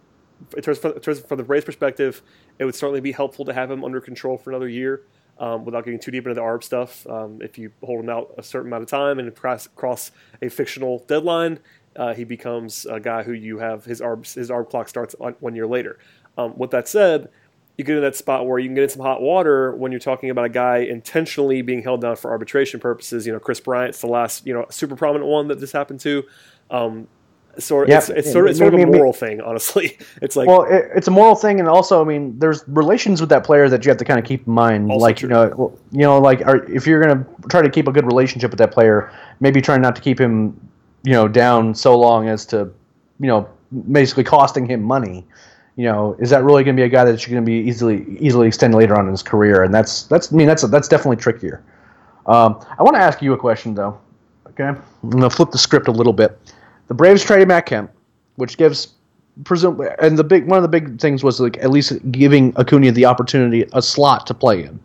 [0.56, 2.22] in terms, from, in terms from the Braves' perspective,
[2.60, 5.02] it would certainly be helpful to have him under control for another year,
[5.40, 7.08] um, without getting too deep into the ARB stuff.
[7.08, 10.50] Um, if you hold him out a certain amount of time and cross, cross a
[10.50, 11.60] fictional deadline,
[11.96, 15.36] uh, he becomes a guy who you have his ARB his ARB clock starts on,
[15.40, 15.98] one year later.
[16.38, 17.30] Um, with that said,
[17.78, 20.00] you get in that spot where you can get in some hot water when you're
[20.00, 23.28] talking about a guy intentionally being held down for arbitration purposes.
[23.28, 26.24] You know, Kris Bryant's the last, you know, super prominent one that this happened to.
[26.72, 27.08] Um,
[27.60, 29.98] so Yeah, it's, it's sort of, it's sort of a moral thing, honestly.
[30.22, 33.30] It's like, well, it, it's a moral thing, and also, I mean, there's relations with
[33.30, 34.88] that player that you have to kind of keep in mind.
[34.88, 35.30] Like true.
[35.30, 38.52] you know, you know, like are, if you're gonna try to keep a good relationship
[38.52, 40.60] with that player, maybe try not to keep him,
[41.04, 42.72] you know, down so long as to,
[43.20, 43.48] you know,
[43.92, 45.26] basically costing him money.
[45.76, 48.06] You know, is that really going to be a guy that's going to be easily
[48.20, 49.64] easily extended later on in his career?
[49.64, 51.64] And that's that's I mean that's that's definitely trickier.
[52.28, 54.00] Um, I want to ask you a question though.
[54.48, 56.40] Okay, I'm going to flip the script a little bit.
[56.88, 57.92] The Braves traded Matt Kemp,
[58.36, 58.94] which gives
[59.44, 62.92] presumably, and the big one of the big things was like at least giving Acuna
[62.92, 64.80] the opportunity a slot to play in.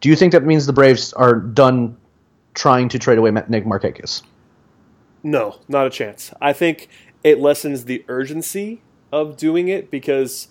[0.00, 1.96] Do you think that means the Braves are done
[2.54, 4.22] trying to trade away Nick Markakis?
[5.22, 6.32] No, not a chance.
[6.40, 6.88] I think
[7.24, 8.80] it lessens the urgency
[9.12, 10.48] of doing it because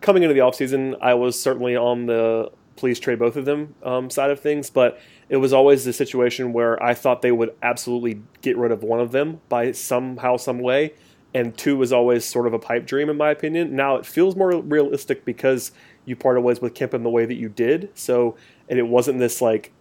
[0.00, 4.08] coming into the offseason, I was certainly on the please trade both of them um,
[4.08, 8.22] side of things, but it was always the situation where I thought they would absolutely
[8.40, 10.94] get rid of one of them by somehow, some way.
[11.34, 13.76] And two was always sort of a pipe dream, in my opinion.
[13.76, 15.72] Now it feels more realistic because
[16.06, 17.90] you parted ways with Kemp in the way that you did.
[17.94, 18.36] So,
[18.68, 19.72] and it wasn't this like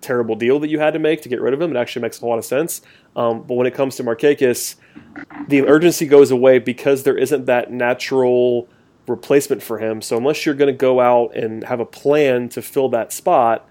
[0.00, 1.74] terrible deal that you had to make to get rid of him.
[1.74, 2.82] It actually makes a lot of sense.
[3.16, 4.76] Um, but when it comes to Markakis,
[5.48, 8.68] the urgency goes away because there isn't that natural
[9.06, 10.00] replacement for him.
[10.02, 13.68] So unless you're going to go out and have a plan to fill that spot,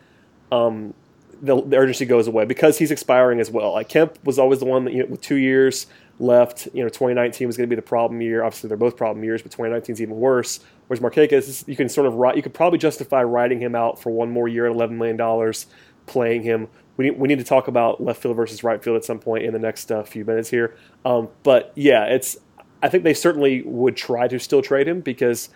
[0.51, 0.93] um,
[1.41, 3.73] the, the urgency goes away because he's expiring as well.
[3.73, 5.88] Like Kemp was always the one that you know, with two years
[6.19, 6.67] left.
[6.73, 8.43] You know, 2019 was going to be the problem year.
[8.43, 10.59] Obviously, they're both problem years, but 2019 is even worse.
[10.88, 14.31] Whereas Markakis, you can sort of you could probably justify writing him out for one
[14.31, 15.67] more year at 11 million dollars,
[16.09, 16.67] playing him.
[16.97, 19.45] We need, we need to talk about left field versus right field at some point
[19.45, 20.75] in the next uh, few minutes here.
[21.05, 22.37] Um, but yeah, it's.
[22.81, 25.49] I think they certainly would try to still trade him because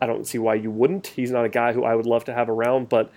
[0.00, 1.08] I don't see why you wouldn't.
[1.08, 3.10] He's not a guy who I would love to have around, but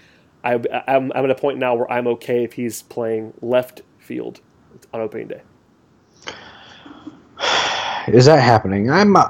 [0.43, 0.55] I,
[0.87, 4.41] I'm, I'm at a point now where I'm okay if he's playing left field
[4.93, 5.41] on opening day.
[8.07, 8.89] Is that happening?
[8.89, 9.15] I'm.
[9.15, 9.29] Uh,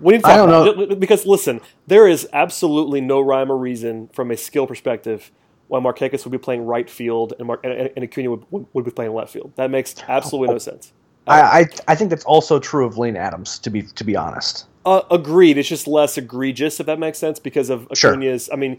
[0.00, 0.94] We need to I don't know.
[0.96, 5.30] because listen, there is absolutely no rhyme or reason from a skill perspective
[5.68, 8.90] why Markakis would be playing right field and, Mar- and, and Acuna would, would, be
[8.90, 9.52] playing left field.
[9.56, 10.92] That makes absolutely no sense.
[11.26, 13.58] I, I I think that's also true of Lane Adams.
[13.60, 14.66] To be to be honest.
[14.84, 15.58] Uh, agreed.
[15.58, 18.12] It's just less egregious, if that makes sense, because of Sure.
[18.12, 18.48] Acuna's.
[18.52, 18.78] I mean,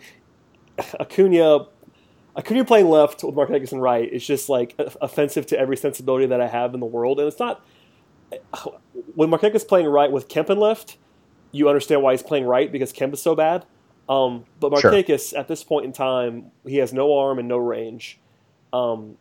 [1.00, 1.68] Acuna,
[2.38, 6.40] Acuna playing left with Markakis and right is just like offensive to every sensibility that
[6.40, 7.66] I have in the world, and it's not.
[9.14, 10.98] When Markakis playing right with Kemp and left,
[11.52, 13.66] you understand why he's playing right because Kemp is so bad.
[14.10, 14.92] Um, but Sure.
[14.92, 18.20] Markakis, at this point in time, he has no arm and no range.
[18.72, 19.18] Um,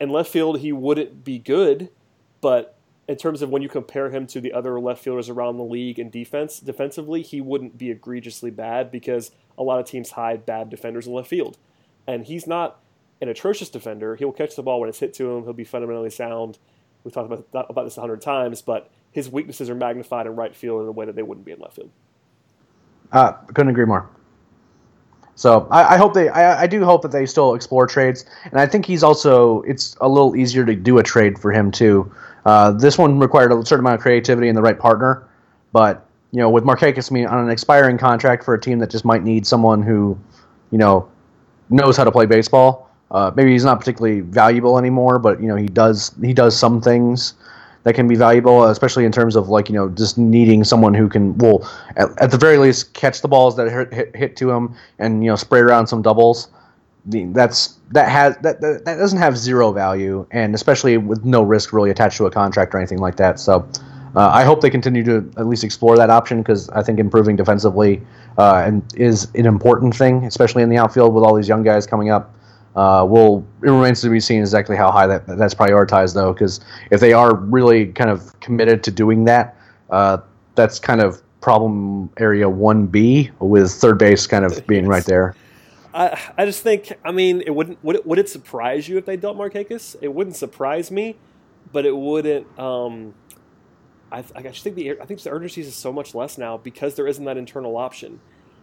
[0.00, 1.90] in left field, he wouldn't be good,
[2.40, 2.76] but
[3.08, 5.98] in terms of when you compare him to the other left fielders around the league
[5.98, 10.70] in defense, defensively, he wouldn't be egregiously bad because a lot of teams hide bad
[10.70, 11.56] defenders in left field.
[12.06, 12.80] And he's not
[13.20, 14.16] an atrocious defender.
[14.16, 15.44] He'll catch the ball when it's hit to him.
[15.44, 16.58] He'll be fundamentally sound.
[17.04, 20.54] We've talked about, about this a hundred times, but his weaknesses are magnified in right
[20.54, 21.90] field in a way that they wouldn't be in left field.
[23.12, 24.08] Uh, couldn't agree more.
[25.34, 28.58] So I, I hope they, I, I do hope that they still explore trades, and
[28.58, 32.10] I think he's also, it's a little easier to do a trade for him too.
[32.46, 35.28] Uh, this one required a certain amount of creativity and the right partner,
[35.72, 38.90] but you know, with Markakis, I mean, on an expiring contract for a team that
[38.90, 40.18] just might need someone who,
[40.70, 41.08] you know,
[41.70, 42.90] knows how to play baseball.
[43.10, 46.80] Uh, maybe he's not particularly valuable anymore, but you know, he does he does some
[46.80, 47.34] things
[47.86, 51.08] that can be valuable, especially in terms of like you know just needing someone who
[51.08, 54.50] can, well, at, at the very least, catch the balls that hit, hit, hit to
[54.50, 56.48] him and you know spray around some doubles.
[57.06, 61.72] That's that has that, that that doesn't have zero value, and especially with no risk
[61.72, 63.38] really attached to a contract or anything like that.
[63.38, 63.66] So.
[64.14, 67.36] Uh, I hope they continue to at least explore that option because I think improving
[67.36, 68.00] defensively
[68.38, 71.86] uh, and is an important thing, especially in the outfield with all these young guys
[71.86, 72.34] coming up.
[72.76, 76.60] Uh, will it remains to be seen exactly how high that that's prioritized though, because
[76.90, 79.56] if they are really kind of committed to doing that,
[79.90, 80.18] uh,
[80.54, 85.34] that's kind of problem area one B with third base kind of being right there.
[85.94, 89.06] I, I just think I mean it wouldn't would it, would it surprise you if
[89.06, 89.96] they dealt Markakis?
[90.02, 91.16] It wouldn't surprise me,
[91.72, 92.46] but it wouldn't.
[92.58, 93.14] Um,
[94.12, 96.94] I, I just think the I think the urgency is so much less now because
[96.94, 98.20] there isn't that internal option.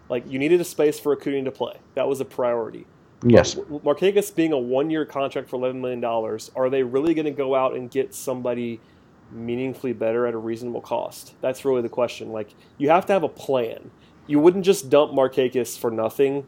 [0.08, 1.78] Like you needed a space for Acuna to play.
[1.96, 2.86] That was a priority.
[3.26, 7.32] Yes, Markakis being a one-year contract for eleven million dollars, are they really going to
[7.32, 8.80] go out and get somebody
[9.32, 11.34] meaningfully better at a reasonable cost?
[11.42, 12.32] That's really the question.
[12.32, 13.92] Like you have to have a plan.
[14.28, 16.46] You wouldn't just dump Markakis for nothing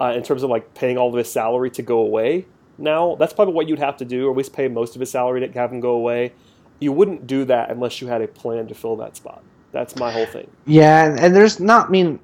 [0.00, 2.46] uh, in terms of like paying all of his salary to go away.
[2.78, 5.10] Now that's probably what you'd have to do, or at least pay most of his
[5.10, 6.32] salary to have him go away.
[6.78, 9.42] You wouldn't do that unless you had a plan to fill that spot.
[9.72, 10.50] That's my whole thing.
[10.66, 12.20] yeah, and, and there's not I mean.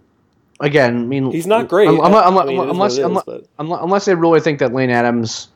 [0.61, 1.89] Again, I mean He's not great.
[1.89, 4.59] un- un- I un- mean, it is unless unless, but- unless unless they really think
[4.61, 5.49] that Lane Adams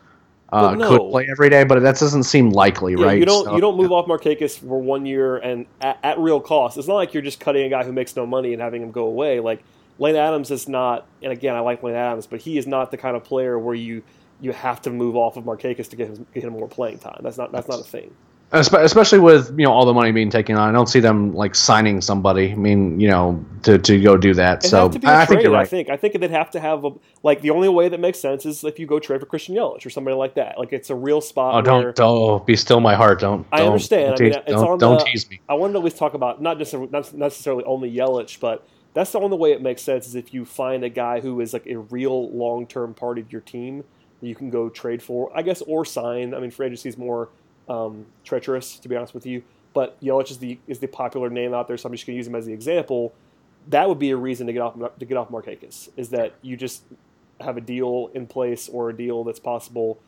[0.52, 0.88] uh, no.
[0.88, 3.18] could play every day, but that doesn't seem likely, Yeah, right?
[3.18, 6.40] you don't So- you don't move off Markakis for one year and at, at real
[6.40, 6.76] cost.
[6.76, 8.90] It's not like you're just cutting a guy who makes no money and having him
[8.90, 9.40] go away.
[9.40, 9.62] Like
[9.98, 12.96] Lane Adams is not, and again, I like Lane Adams, but he is not the
[12.96, 14.02] kind of player where you
[14.42, 17.20] you have to move off of Markakis to get him, get him more playing time.
[17.22, 18.10] That's not that's not a thing.
[18.52, 20.68] Espe- especially with you know all the money being taken on.
[20.68, 22.50] I don't see them like signing somebody.
[22.50, 24.58] I mean, you know, to, to go do that.
[24.58, 25.62] It'd so be a I, I think you're right.
[25.62, 26.90] I think I think they'd have to have a
[27.22, 29.86] like the only way that makes sense is if you go trade for Christian Yelich
[29.86, 30.58] or somebody like that.
[30.58, 31.54] Like it's a real spot.
[31.54, 33.20] Oh, don't don't oh, be still my heart.
[33.20, 33.46] Don't.
[33.52, 34.16] I don't- understand.
[34.16, 35.40] Don't, I mean, it's don't, on don't the, tease me.
[35.48, 39.12] I wanted to at least talk about not just not necessarily only Yelich, but that's
[39.12, 41.68] the only way it makes sense is if you find a guy who is like
[41.68, 43.84] a real long term part of your team
[44.20, 46.34] that you can go trade for, I guess, or sign.
[46.34, 47.28] I mean, free agency is more
[47.70, 49.42] um, treacherous, to be honest with you.
[49.72, 52.18] But Yelich is the is the popular name out there, so I'm just going to
[52.18, 53.14] use him as the example.
[53.68, 56.56] That would be a reason to get off to get off Markakis is that you
[56.56, 56.83] just
[57.40, 59.98] have a deal in place or a deal that's possible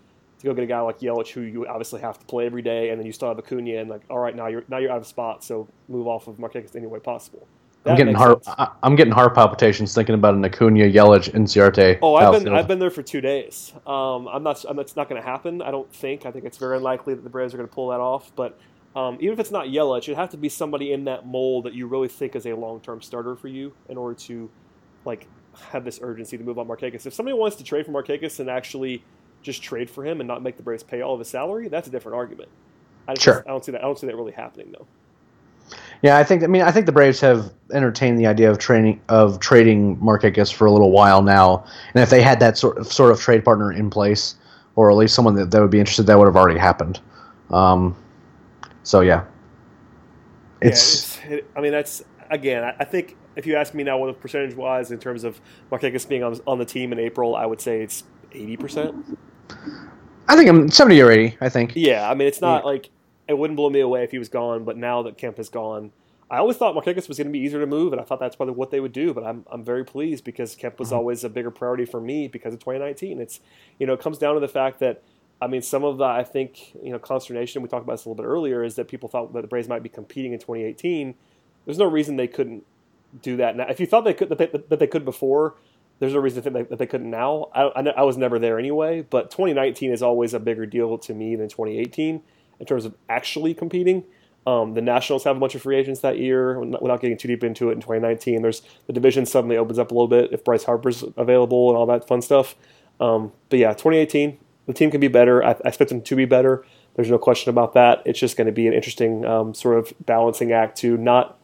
[0.40, 2.90] to go get a guy like Yelich, who you obviously have to play every day,
[2.90, 4.98] and then you still have Acuna, and like, all right, now you're now you're out
[4.98, 7.46] of spot, so move off of Markakis any way possible.
[7.84, 8.44] I'm getting heart.
[8.44, 8.56] sense.
[8.58, 11.98] I, I'm getting heart palpitations thinking about an Acuna, Yelich, Inciarte.
[12.02, 12.56] Oh, I've been outfield.
[12.56, 13.72] I've been there for two days.
[13.86, 14.64] Um, I'm not.
[14.68, 15.62] I'm, it's not going to happen.
[15.62, 16.26] I don't think.
[16.26, 18.32] I think it's very unlikely that the Braves are going to pull that off.
[18.36, 18.58] But
[18.94, 21.74] um, even if it's not Yelich, it'd have to be somebody in that mold that
[21.74, 24.50] you really think is a long term starter for you in order to
[25.04, 25.26] like
[25.70, 27.06] have this urgency to move on Markakis.
[27.06, 29.04] If somebody wants to trade for Markakis and actually
[29.42, 31.88] just trade for him and not make the Braves pay all of his salary, that's
[31.88, 32.48] a different argument.
[33.08, 33.44] I just, Sure.
[33.46, 33.80] I don't see that.
[33.80, 34.86] I don't see that really happening though.
[36.02, 36.42] Yeah, I think.
[36.42, 40.52] I mean, I think the Braves have entertained the idea of training of trading Markakis
[40.52, 43.44] for a little while now, and if they had that sort of sort of trade
[43.44, 44.34] partner in place,
[44.74, 47.00] or at least someone that, that would be interested, that would have already happened.
[47.50, 47.96] Um,
[48.82, 49.24] so yeah,
[50.60, 52.64] it's, yeah, it's, it, I mean, that's again.
[52.64, 55.40] I, I think if you ask me now, what the percentage wise in terms of
[55.70, 59.18] Markakis being on, on the team in April, I would say it's eighty percent.
[60.26, 61.36] I think I'm seventy or eighty.
[61.40, 61.74] I think.
[61.76, 62.90] Yeah, I mean, it's not like
[63.28, 65.92] it wouldn't blow me away if he was gone, but now that Kemp is gone,
[66.32, 68.36] I always thought Markakis was going to be easier to move, and I thought that's
[68.36, 69.12] probably what they would do.
[69.12, 70.96] But I'm I'm very pleased because Kemp was mm-hmm.
[70.96, 73.20] always a bigger priority for me because of 2019.
[73.20, 73.40] It's
[73.78, 75.02] you know it comes down to the fact that
[75.42, 78.08] I mean some of the I think you know consternation we talked about this a
[78.08, 81.14] little bit earlier is that people thought that the Braves might be competing in 2018.
[81.66, 82.64] There's no reason they couldn't
[83.20, 83.66] do that now.
[83.68, 85.56] If you thought they could that they, that they could before,
[85.98, 87.50] there's no reason to think that they couldn't now.
[87.54, 91.12] I, I, I was never there anyway, but 2019 is always a bigger deal to
[91.12, 92.22] me than 2018
[92.62, 94.04] in terms of actually competing.
[94.46, 96.60] Um, the Nationals have a bunch of free agents that year.
[96.60, 99.94] Without getting too deep into it in 2019, there's the division suddenly opens up a
[99.94, 102.54] little bit if Bryce Harper's available and all that fun stuff.
[103.00, 105.44] Um, but yeah, 2018, the team can be better.
[105.44, 106.64] I, I, expect them to be better.
[106.94, 108.02] There's no question about that.
[108.04, 111.36] It's just going to be an interesting um, sort of balancing act to not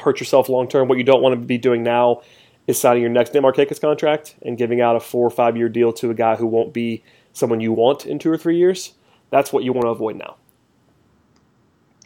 [0.00, 0.88] hurt yourself long term.
[0.88, 2.22] What you don't want to be doing now
[2.66, 5.92] is signing your next Markakis contract and giving out a four or five year deal
[5.94, 8.94] to a guy who won't be someone you want in two or three years.
[9.30, 10.36] That's what you want to avoid now.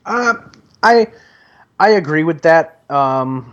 [0.04, 0.34] Uh,
[0.82, 1.08] I
[1.78, 2.82] I agree with that.
[2.90, 3.52] Um,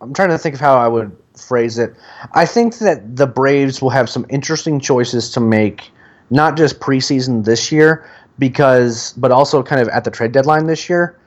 [0.00, 1.94] I'm trying to think of how I would phrase it.
[2.32, 5.90] I think that the Braves will have some interesting choices to make,
[6.30, 10.88] not just preseason this year, because but also kind of at the trade deadline this
[10.88, 11.18] year.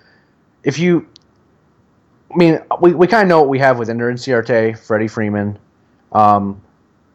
[0.64, 1.08] If you,
[2.34, 5.60] I mean, we, we kind of know what we have with Ender Inciarte, Freddie Freeman,
[6.12, 6.62] um,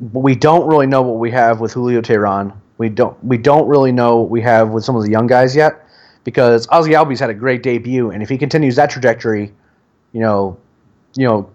[0.00, 2.54] but we don't really know what we have with Julio Teheran.
[2.78, 5.54] We don't we don't really know what we have with some of the young guys
[5.54, 5.84] yet
[6.30, 9.52] because Ozzie Albies had a great debut, and if he continues that trajectory,
[10.12, 10.56] you know,
[11.16, 11.50] you know,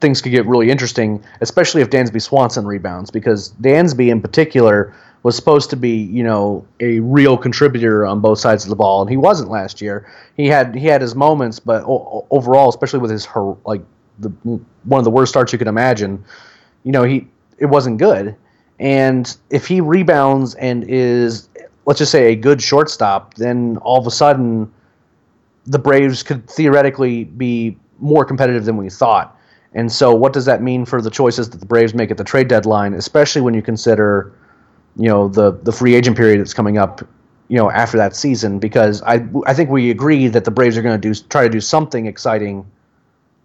[0.00, 5.34] things could get really interesting, especially if Dansby Swanson rebounds, because Dansby in particular was
[5.34, 9.10] supposed to be, you know, a real contributor on both sides of the ball, and
[9.10, 10.08] he wasn't last year.
[10.36, 13.82] He had he had his moments, but o- overall, especially with his her, like
[14.20, 14.28] the
[14.84, 16.24] one of the worst starts you could imagine,
[16.84, 17.26] you know, he
[17.58, 18.36] it wasn't good.
[18.78, 21.48] And if he rebounds and is
[21.88, 24.70] let's just say a good shortstop, then all of a sudden
[25.64, 29.34] the Braves could theoretically be more competitive than we thought.
[29.72, 32.24] And so, what does that mean for the choices that the Braves make at the
[32.24, 34.32] trade deadline, especially when you consider,
[34.96, 37.00] you know, the the free agent period that's coming up,
[37.48, 38.58] you know, after that season?
[38.58, 41.50] Because I I think we agree that the Braves are going to do try to
[41.50, 42.66] do something exciting,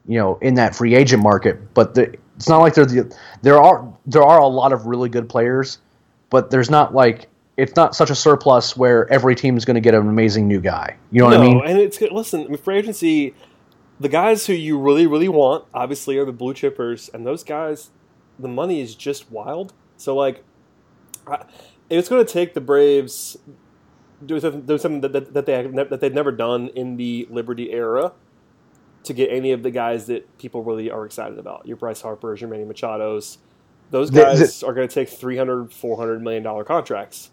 [0.05, 1.73] you know, in that free agent market.
[1.73, 2.87] But the, it's not like there
[3.41, 5.77] there are there are a lot of really good players,
[6.29, 9.81] but there's not like it's not such a surplus where every team is going to
[9.81, 10.97] get an amazing new guy.
[11.11, 11.61] You know no, what I mean?
[11.65, 13.33] and it's listen, free agency,
[13.99, 17.91] the guys who you really really want obviously are the blue chippers, and those guys,
[18.39, 19.73] the money is just wild.
[19.97, 20.43] So like,
[21.89, 23.37] it's going to take the Braves
[24.25, 27.27] doing something, doing something that, that, that they have, that they've never done in the
[27.29, 28.13] Liberty era
[29.03, 31.67] to get any of the guys that people really are excited about.
[31.67, 33.37] Your Bryce Harper's, your Manny Machado's.
[33.91, 37.29] Those guys the, the, are going to take 300 400 million dollar contracts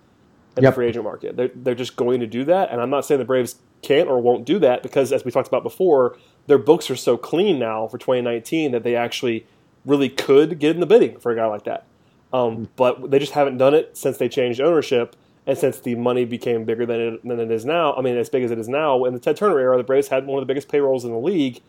[0.56, 0.72] in yep.
[0.72, 1.36] the free agent market.
[1.36, 2.70] They're, they're just going to do that.
[2.70, 5.48] And I'm not saying the Braves can't or won't do that because, as we talked
[5.48, 9.46] about before, their books are so clean now for 2019 that they actually
[9.84, 11.86] really could get in the bidding for a guy like that.
[12.32, 16.24] Um, but they just haven't done it since they changed ownership and since the money
[16.24, 17.94] became bigger than it, than it is now.
[17.94, 19.04] I mean, as big as it is now.
[19.04, 21.18] In the Ted Turner era, the Braves had one of the biggest payrolls in the
[21.18, 21.60] league,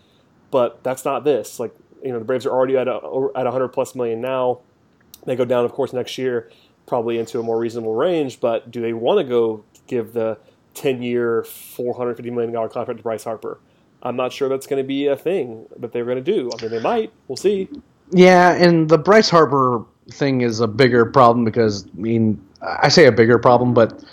[0.52, 1.60] but that's not this.
[1.60, 2.96] Like, you know, the Braves are already at a,
[3.36, 4.60] at 100 plus million now.
[5.26, 6.50] They go down, of course, next year
[6.86, 8.40] probably into a more reasonable range.
[8.40, 10.38] But do they want to go give the
[10.74, 13.60] 10 year, $450 million contract to Bryce Harper?
[14.04, 16.50] I'm not sure that's going to be a thing that they're going to do.
[16.58, 17.14] I mean, they might.
[17.28, 17.70] We'll see.
[18.12, 23.06] Yeah, and the Bryce Harper thing is a bigger problem because, I mean, I say
[23.06, 24.04] a bigger problem, but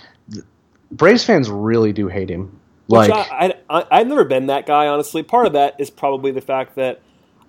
[0.93, 2.61] Braves fans really do hate him.
[2.89, 5.23] Like, I, I, I've never been that guy, honestly.
[5.23, 7.03] Part of that is probably the fact that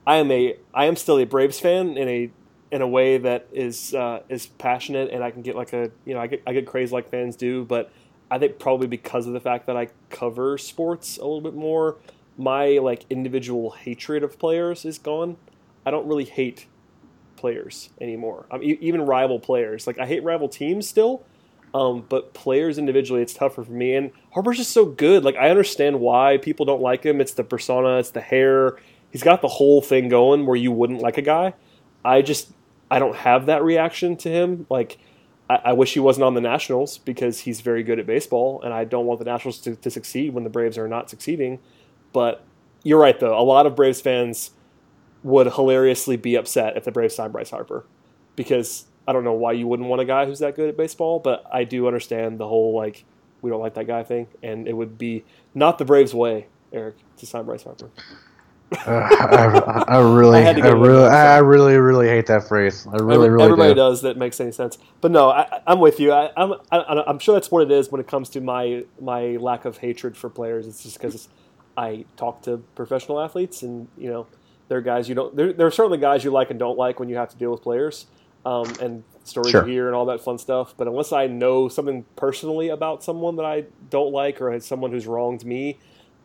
[0.05, 2.29] I am a I am still a Braves fan in a
[2.71, 6.13] in a way that is uh, is passionate, and I can get like a you
[6.13, 7.91] know I get I get crazy like fans do, but
[8.31, 11.97] I think probably because of the fact that I cover sports a little bit more,
[12.37, 15.37] my like individual hatred of players is gone.
[15.85, 16.67] I don't really hate
[17.35, 18.45] players anymore.
[18.51, 19.87] I mean, even rival players.
[19.87, 21.25] Like I hate rival teams still,
[21.73, 23.95] um, but players individually, it's tougher for me.
[23.95, 25.23] And Harper's just so good.
[25.23, 27.19] Like I understand why people don't like him.
[27.21, 27.97] It's the persona.
[27.97, 28.77] It's the hair.
[29.11, 31.53] He's got the whole thing going where you wouldn't like a guy.
[32.05, 32.51] I just
[32.91, 34.65] I don't have that reaction to him.
[34.69, 34.97] Like,
[35.49, 38.73] I, I, wish he wasn't on the Nationals because he's very good at baseball, and
[38.73, 41.59] I don't want the Nationals to, to succeed when the Braves are not succeeding.
[42.13, 42.43] But
[42.83, 43.37] you're right, though.
[43.37, 44.51] A lot of Braves fans
[45.23, 47.85] would hilariously be upset if the Braves signed Bryce Harper
[48.35, 51.19] because I don't know why you wouldn't want a guy who's that good at baseball,
[51.19, 53.03] but I do understand the whole like
[53.41, 55.23] we don't like that guy thing, and it would be
[55.53, 57.89] not the Braves' way, Eric, to sign Bryce Harper.
[58.71, 62.85] Uh, I, I, really, I, I really, I really, really hate that phrase.
[62.85, 63.75] I really, Every, really everybody do.
[63.75, 64.77] does that makes any sense.
[65.01, 66.11] But no, I, am with you.
[66.11, 69.37] I, am I'm, I'm sure that's what it is when it comes to my my
[69.37, 70.67] lack of hatred for players.
[70.67, 71.29] It's just because
[71.75, 74.27] I talk to professional athletes, and you know,
[74.67, 75.35] there are guys you don't.
[75.35, 77.51] There, there are certainly guys you like and don't like when you have to deal
[77.51, 78.05] with players,
[78.45, 79.65] um, and stories sure.
[79.65, 80.75] here and all that fun stuff.
[80.77, 85.07] But unless I know something personally about someone that I don't like or someone who's
[85.07, 85.79] wronged me,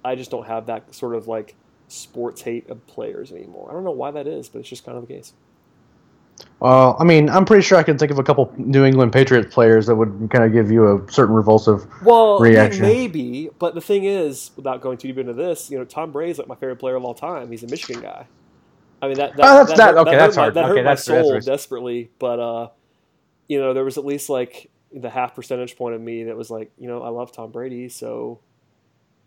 [0.04, 1.54] I just don't have that sort of like
[1.88, 3.68] sports hate of players anymore.
[3.70, 5.32] I don't know why that is, but it's just kind of the case.
[6.58, 9.54] Well, I mean, I'm pretty sure I can think of a couple New England Patriots
[9.54, 12.82] players that would kind of give you a certain revulsive Well, reaction.
[12.82, 16.38] maybe, but the thing is, without going too deep into this, you know, Tom Brady's
[16.38, 17.50] like my favorite player of all time.
[17.50, 18.26] He's a Michigan guy.
[19.00, 20.54] I mean, that, that, Oh, that's- that- hurt- okay, hurt that's my- hard.
[20.54, 22.68] That Okay, hurt my soul desperately, but uh,
[23.48, 26.50] you know, there was at least like the half percentage point of me that was
[26.50, 28.40] like, you know, I love Tom Brady, so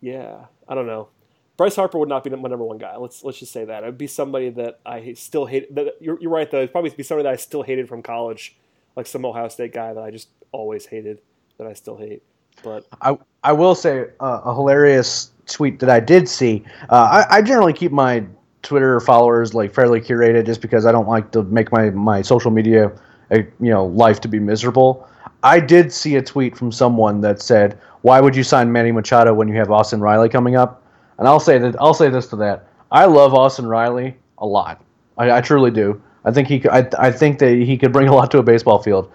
[0.01, 1.09] yeah, I don't know.
[1.57, 2.95] Bryce Harper would not be my number one guy.
[2.97, 3.83] Let's let's just say that.
[3.83, 5.73] It'd be somebody that I still hate.
[5.73, 6.59] That, you're, you're right though.
[6.59, 8.55] It'd probably be somebody that I still hated from college,
[8.95, 11.19] like some Ohio State guy that I just always hated
[11.57, 12.21] that I still hate.
[12.63, 16.63] But I I will say uh, a hilarious tweet that I did see.
[16.89, 18.23] Uh, I, I generally keep my
[18.61, 22.51] Twitter followers like fairly curated just because I don't like to make my my social
[22.51, 22.91] media
[23.31, 25.09] uh, you know life to be miserable.
[25.41, 29.33] I did see a tweet from someone that said, "Why would you sign Manny Machado
[29.33, 30.83] when you have Austin Riley coming up?"
[31.17, 34.83] And I'll say that I'll say this to that: I love Austin Riley a lot.
[35.17, 36.01] I, I truly do.
[36.23, 36.67] I think he.
[36.69, 39.11] I, I think that he could bring a lot to a baseball field.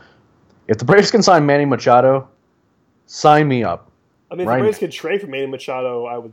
[0.69, 2.29] If the Braves can sign Manny Machado,
[3.07, 3.91] sign me up.
[4.31, 4.57] I mean, if Right.
[4.57, 6.33] the Braves could trade for Manny Machado, I would.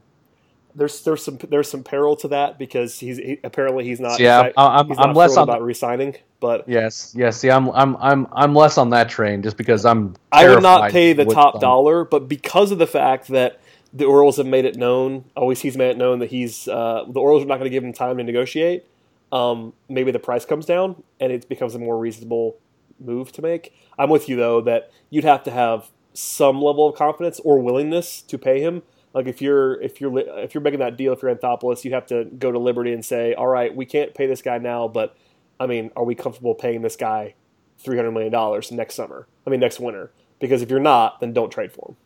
[0.76, 4.20] There's there's some there's some peril to that because he's he, apparently he's not.
[4.20, 7.38] Yeah, he's I'm- he's I'm not less on about resigning, but Yes, yes.
[7.38, 10.16] See, I'm, I'm, I'm, I'm less on that train just because I'm.
[10.32, 12.06] I would not pay the top some- dollar.
[12.06, 13.60] But because of the fact that
[13.94, 17.20] the Orioles have made it known, always he's made it known that he's uh, the
[17.20, 18.86] Orioles are not going to give him time to negotiate.
[19.32, 22.58] Um, maybe the price comes down and it becomes a more reasonable
[23.00, 23.74] move to make.
[23.98, 28.22] I'm with you though that you'd have to have some level of confidence or willingness
[28.24, 28.82] to pay him.
[29.14, 32.06] Like if you're if you're if you're making that deal, if you're Anthopoulos, you have
[32.08, 35.16] to go to Liberty and say, all right, we can't pay this guy now, but
[35.60, 37.34] I mean, are we comfortable paying this guy
[37.80, 39.28] three hundred million dollars next summer?
[39.46, 40.12] I mean, next winter.
[40.40, 41.98] Because if you're not, then don't trade for him.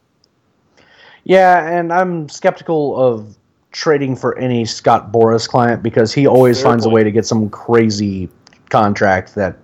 [1.23, 3.37] Yeah, and I'm skeptical of
[3.71, 7.25] trading for any Scott Boras client because he always Fair finds a way to get
[7.25, 8.29] some crazy
[8.69, 9.57] contract that,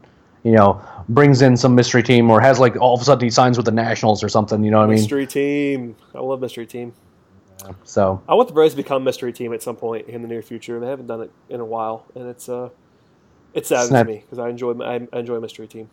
[0.44, 3.30] you know, brings in some mystery team or has like all of a sudden he
[3.30, 4.64] signs with the Nationals or something.
[4.64, 4.96] You know what I mean?
[5.00, 5.96] Mystery team.
[6.16, 6.94] I love mystery team.
[7.84, 10.42] So I want the Braves to become mystery team at some point in the near
[10.42, 10.80] future.
[10.80, 12.70] They haven't done it in a while, and it's uh,
[13.54, 14.08] it saddens Snap.
[14.08, 15.90] me because I enjoy I enjoy mystery team.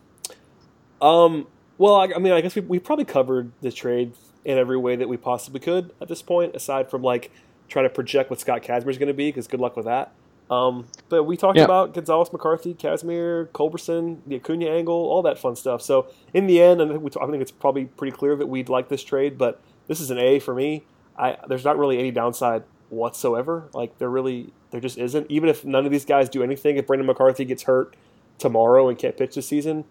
[1.00, 1.46] Um,
[1.76, 4.12] well, I, I mean, I guess we we probably covered the trade
[4.46, 7.30] in every way that we possibly could at this point, aside from like
[7.68, 10.12] trying to project what Scott Kazmir is going to be, because good luck with that.
[10.48, 11.64] Um, but we talked Yeah.
[11.64, 15.82] about Gonzalez, McCarthy, Kazmir, Culberson, the Acuna angle, all that fun stuff.
[15.82, 18.68] So in the end, I think, we I think it's probably pretty clear that we'd
[18.68, 20.84] like this trade, but this is an A for me.
[21.18, 23.68] I there's not really any downside whatsoever.
[23.74, 25.28] Like there really there just isn't.
[25.28, 27.96] Even if none of these guys do anything, if Brandon McCarthy gets hurt
[28.38, 29.84] tomorrow and can't pitch this season,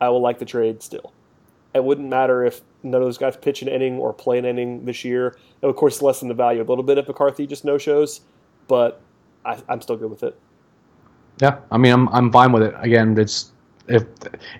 [0.00, 1.12] I will like the trade still.
[1.74, 4.84] It wouldn't matter if none of those guys pitch an inning or play an inning
[4.84, 5.28] this year.
[5.28, 8.22] It would, of course, lessen the value a little bit if McCarthy just no shows,
[8.68, 9.00] but
[9.44, 10.38] I, I'm still good with it.
[11.40, 12.74] yeah, I mean, I'm, I'm fine with it.
[12.78, 13.52] Again, it's
[13.88, 14.04] if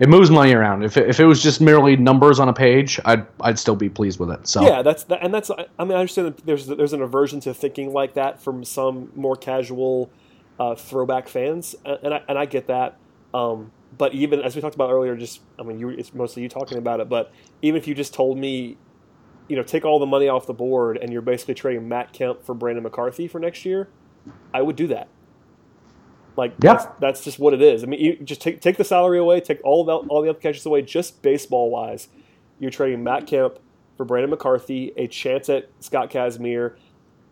[0.01, 0.83] it moves money around.
[0.85, 3.89] If it, if it was just merely numbers on a page, I'd I'd still be
[3.89, 4.47] pleased with it.
[4.49, 5.51] So Yeah, that's that, and that's.
[5.51, 9.13] I mean, I understand that there's there's an aversion to thinking like that from some
[9.15, 10.11] more casual
[10.59, 12.97] uh, throwback fans, and and I, and I get that.
[13.35, 16.49] Um, but even as we talked about earlier, just I mean, you it's mostly you
[16.49, 17.33] talking about it, but
[17.63, 18.77] even if you just told me,
[19.49, 22.45] you know, take all the money off the board and you're basically trading Matt Kemp
[22.45, 23.89] for Brandon McCarthy for next year,
[24.53, 25.09] I would do that.
[26.37, 26.75] Like Yeah.
[26.75, 27.83] that's, that's just what it is.
[27.83, 30.67] I mean, you just take take the salary away, take all the all the catches
[30.67, 32.09] away, just baseball wise.
[32.59, 33.59] You're trading Matt Kemp
[33.97, 36.77] for Brandon McCarthy, a chance at Scott Kazmir,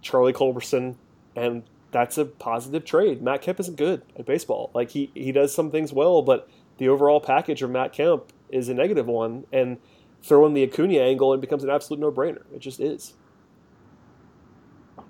[0.02, 0.96] Charlie Culberson,
[1.36, 1.62] and
[1.93, 3.22] that's a positive trade.
[3.22, 4.70] Matt Kemp isn't good at baseball.
[4.74, 8.68] Like he he does some things well, but the overall package of Matt Kemp is
[8.68, 9.45] a negative one.
[9.53, 9.78] And
[10.22, 12.43] throw in the Acuna angle, it becomes an absolute no brainer.
[12.55, 13.14] It just is.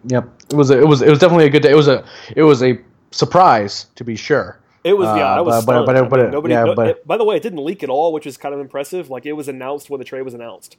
[0.09, 0.29] Yep.
[0.51, 1.71] It was a, it was it was definitely a good day.
[1.71, 2.05] It was a
[2.37, 2.79] it was a
[3.11, 4.61] surprise to be sure.
[4.85, 5.87] It was yeah, Uh, I was but- stunned.
[5.87, 6.55] but- I mean, nobody.
[6.55, 8.55] yeah, no- but- it- by the way, it didn't leak at all, which is kind
[8.55, 9.11] of impressive.
[9.11, 10.77] Like it was announced when the trade was announced.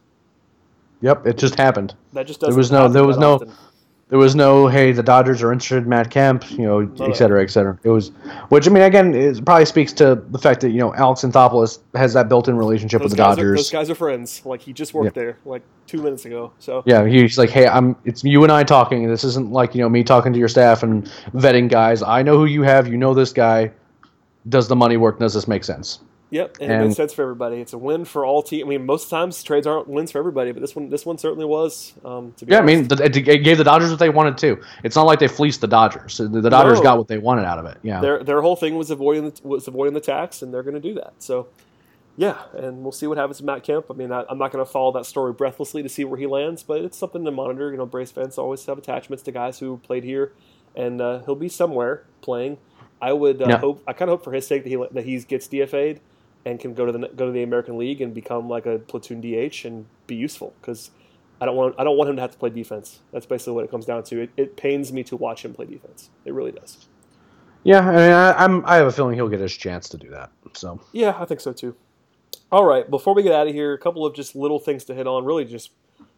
[1.02, 1.93] Yep, it just happened.
[2.14, 2.58] That just There doesn't.
[2.58, 3.52] was no there was no often.
[4.10, 7.05] There was no hey the Dodgers are interested in Matt Kemp, you know, no.
[7.05, 7.78] et cetera, et cetera.
[7.84, 8.10] It was
[8.49, 11.80] which I mean again it probably speaks to the fact that you know Alex Anthopoulos
[11.93, 13.58] has that built-in relationship Those with the guys, are, Dodgers.
[13.60, 14.45] those guys are friends.
[14.45, 16.53] Like he just worked there like two minutes ago.
[16.60, 17.95] So Yeah, he's like, hey, I'm.
[18.05, 19.08] It's you and I talking.
[19.08, 22.01] This isn't like you know me talking to your staff and vetting guys.
[22.01, 22.88] I know who you have.
[22.88, 23.72] You know this guy.
[24.47, 25.20] Does the money work?
[25.20, 25.99] Does this make sense?
[26.30, 27.61] Yep, and, it made sense for everybody.
[27.61, 28.65] It's a win for all teams.
[28.65, 31.45] I mean, most times trades aren't wins for everybody, but this one, this one certainly
[31.45, 31.93] was.
[32.03, 33.15] Um, to be Yeah, I mean, honest.
[33.15, 34.61] it gave the Dodgers what they wanted too.
[34.84, 36.17] It's not like they fleeced the Dodgers.
[36.17, 36.84] The, the Dodgers No.
[36.84, 37.78] got what they wanted out of it.
[37.82, 38.01] Yeah.
[38.01, 40.82] their their whole thing was avoiding the, was avoiding the tax, and they're going to
[40.82, 41.13] do that.
[41.19, 41.47] So,
[42.17, 43.86] yeah, and we'll see what happens to Matt Kemp.
[43.89, 46.25] I mean, I, I'm not going to follow that story breathlessly to see where he
[46.28, 47.71] lands, but it's something to monitor.
[47.71, 50.34] You know, Braves fans always have attachments to guys who played here,
[50.75, 52.57] and uh, he'll be somewhere playing.
[53.01, 53.82] I would uh, hope.
[53.88, 56.01] I kind of hope for his sake that he that he gets DFA'd
[56.48, 59.22] and can go to the go to the American League and become like a platoon
[59.22, 60.91] DH and be useful because.
[61.39, 61.76] I don't want.
[61.78, 63.02] I don't want him to have to play defense.
[63.12, 64.22] That's basically what it comes down to.
[64.24, 66.10] It, it pains me to watch him play defense.
[66.26, 66.88] It really does.
[67.64, 68.66] Yeah, I mean, I, I'm.
[68.66, 70.32] I have a feeling he'll get his chance to do that.
[70.54, 71.76] So Yeah, I think so too.
[72.52, 74.95] All right, before we get out of here, a couple of just little things to
[74.95, 75.26] hit on.
[75.26, 75.72] Really, just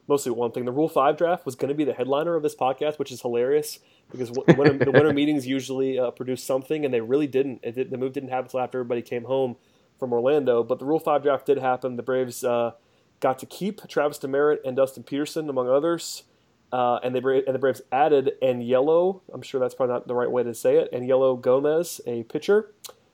[0.07, 0.65] mostly one thing.
[0.65, 3.21] The Rule Five draft was going to be the headliner of this podcast, which is
[3.21, 3.79] hilarious
[4.11, 7.61] because winter, the winter meetings usually uh, produce something, and they really didn't.
[7.63, 9.55] It did, the move didn't happen until after everybody came home
[9.99, 10.63] from Orlando.
[10.63, 11.95] But the Rule Five draft did happen.
[11.95, 12.71] The Braves uh,
[13.19, 16.23] got to keep Travis Demeritte and Dustin Peterson, among others.
[16.71, 19.21] Uh, and, they, and the Braves added Anyelo.
[19.33, 20.91] I'm sure that's probably not the right way to say it.
[20.91, 22.71] Anyelo Gomez, a pitcher.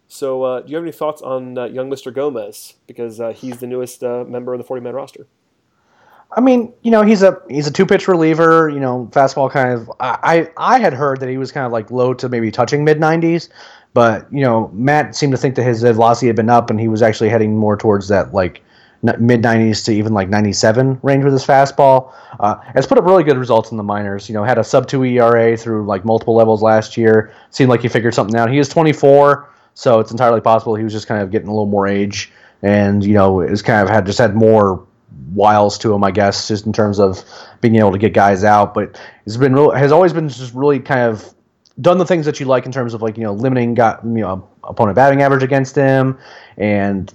[0.07, 2.13] So, uh, do you have any thoughts on uh, young Mr.
[2.13, 2.75] Gomez?
[2.85, 5.27] Because uh, he's the newest uh, member of the 40 man roster.
[6.31, 8.69] I mean, you know, he's a he's a two pitch reliever.
[8.69, 9.91] You know, fastball kind of.
[9.99, 12.99] I I had heard that he was kind of like low to maybe touching mid
[12.99, 13.49] nineties,
[13.93, 16.87] but you know, Matt seemed to think that his velocity had been up, and he
[16.87, 18.61] was actually heading more towards that like
[19.01, 22.11] mid nineties to even like ninety seven range with his fastball.
[22.39, 24.27] Uh, has put up really good results in the minors.
[24.27, 27.33] You know, had a sub two ERA through like multiple levels last year.
[27.51, 28.51] Seemed like he figured something out.
[28.51, 31.51] He is twenty four, so it's entirely possible he was just kind of getting a
[31.51, 34.84] little more age, and you know, is kind of had just had more
[35.33, 37.23] wiles to him, I guess, just in terms of
[37.61, 38.73] being able to get guys out.
[38.73, 41.33] But he's been real, has always been just really kind of
[41.81, 44.21] done the things that you like in terms of like you know limiting got you
[44.21, 46.17] know opponent batting average against him,
[46.57, 47.13] and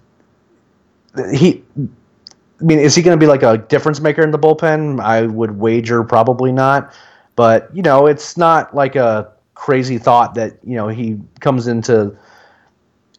[1.33, 1.63] he.
[1.77, 5.01] I mean, is he going to be like a difference maker in the bullpen?
[5.01, 6.93] I would wager probably not.
[7.35, 12.15] But you know, it's not like a crazy thought that you know he comes into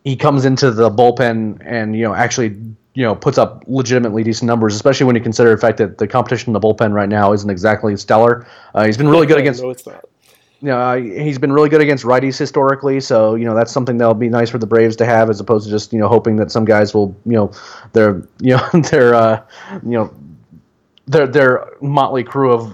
[0.03, 2.55] he comes into the bullpen and you know actually
[2.93, 6.07] you know puts up legitimately decent numbers, especially when you consider the fact that the
[6.07, 8.45] competition in the bullpen right now isn't exactly stellar.
[8.75, 10.05] Uh, he's been really good against No, it's not.
[10.61, 13.97] you know, uh, he's been really good against righties historically, so you know that's something
[13.97, 16.35] that'll be nice for the Braves to have, as opposed to just you know hoping
[16.35, 17.51] that some guys will you know
[17.93, 19.41] their you know their uh,
[19.83, 20.13] you know
[21.07, 22.73] their their motley crew of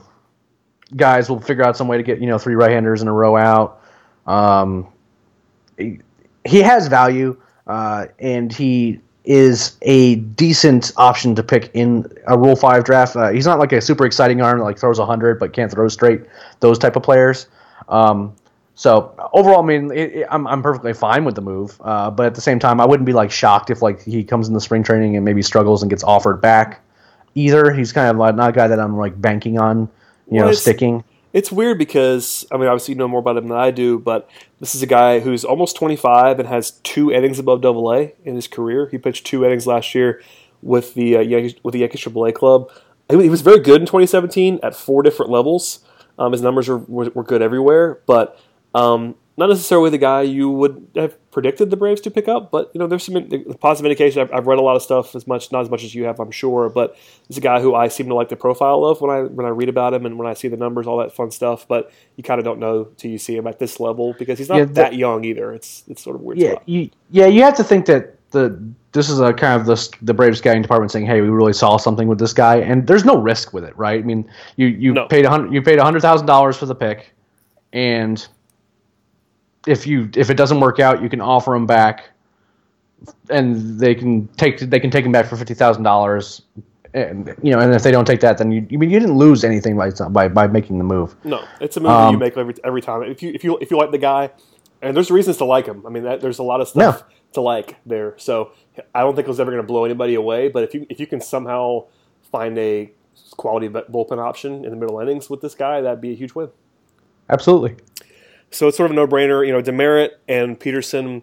[0.96, 3.36] guys will figure out some way to get you know three right-handers in a row
[3.38, 3.82] out.
[4.26, 4.88] Um,
[5.78, 6.00] he,
[6.44, 12.56] he has value, uh, and he is a decent option to pick in a Rule
[12.56, 13.16] Five draft.
[13.16, 15.88] Uh, he's not like a super exciting arm that like throws hundred but can't throw
[15.90, 16.22] straight.
[16.62, 17.48] Those type of players.
[17.90, 18.34] Um,
[18.76, 22.26] so overall, I mean, it, it, I'm I'm perfectly fine with the move, uh, but
[22.26, 24.62] at the same time, I wouldn't be like shocked if like he comes in the
[24.62, 26.80] spring training and maybe struggles and gets offered back.
[27.36, 29.88] Either he's kind of like not a guy that I'm like banking on, you
[30.38, 31.04] Well, know, it's- sticking.
[31.34, 34.30] It's weird because I mean, obviously you know more about him than I do, but
[34.60, 38.36] this is a guy who's almost 25 and has two innings above Double A in
[38.36, 38.88] his career.
[38.90, 40.22] He pitched two innings last year
[40.62, 42.72] with the uh, Yankees with the Yankees Triple A club.
[43.10, 45.80] He was very good in 2017 at four different levels.
[46.20, 48.40] Um, his numbers were, were good everywhere, but
[48.74, 52.50] um, not necessarily the guy you would have predicted the Braves to pick up.
[52.50, 53.14] But you know, there's some
[53.60, 54.24] positive indication.
[54.24, 56.20] I've, I've read a lot of stuff, as much not as much as you have,
[56.20, 56.68] I'm sure.
[56.68, 59.46] But he's a guy who I seem to like the profile of when I when
[59.46, 61.68] I read about him and when I see the numbers, all that fun stuff.
[61.68, 64.50] But you kind of don't know till you see him at this level because he's
[64.50, 65.54] not Yeah, that young either.
[65.54, 66.40] It's it's sort of weird.
[66.40, 68.60] Yeah, you, yeah, you have to think that the
[68.94, 71.78] this is a kind of the the Braves scouting department saying, "Hey, we really saw
[71.78, 74.00] something with this guy," and there's no risk with it, right?
[74.00, 75.06] I mean, you you No.
[75.06, 77.14] paid a hundred you paid a hundred thousand dollars for the pick,
[77.74, 78.28] and
[79.68, 82.10] if you if it doesn't work out, you can offer him back,
[83.30, 86.42] and they can take they can take him back for fifty thousand dollars.
[86.94, 89.18] And you know, and if they don't take that, then you, I mean, you didn't
[89.18, 91.16] lose anything by by, by making the move.
[91.24, 93.04] No, it's a move that you Um, make every every time.
[93.04, 94.32] If you if you if you like the guy,
[94.82, 95.86] and there's reasons to like him.
[95.86, 97.16] I mean, that, there's a lot of stuff Yeah.
[97.34, 98.16] to like there.
[98.18, 98.52] So
[98.96, 100.48] I don't think he's ever going to blow anybody away.
[100.48, 101.86] But if you if you can somehow
[102.32, 102.90] find a
[103.36, 106.34] quality bu- bullpen option in the middle innings with this guy, that'd be a huge
[106.34, 106.50] win.
[107.30, 107.76] Absolutely.
[108.52, 109.46] So it's sort of a no-brainer.
[109.46, 111.22] You know, Demeritte and Peterson,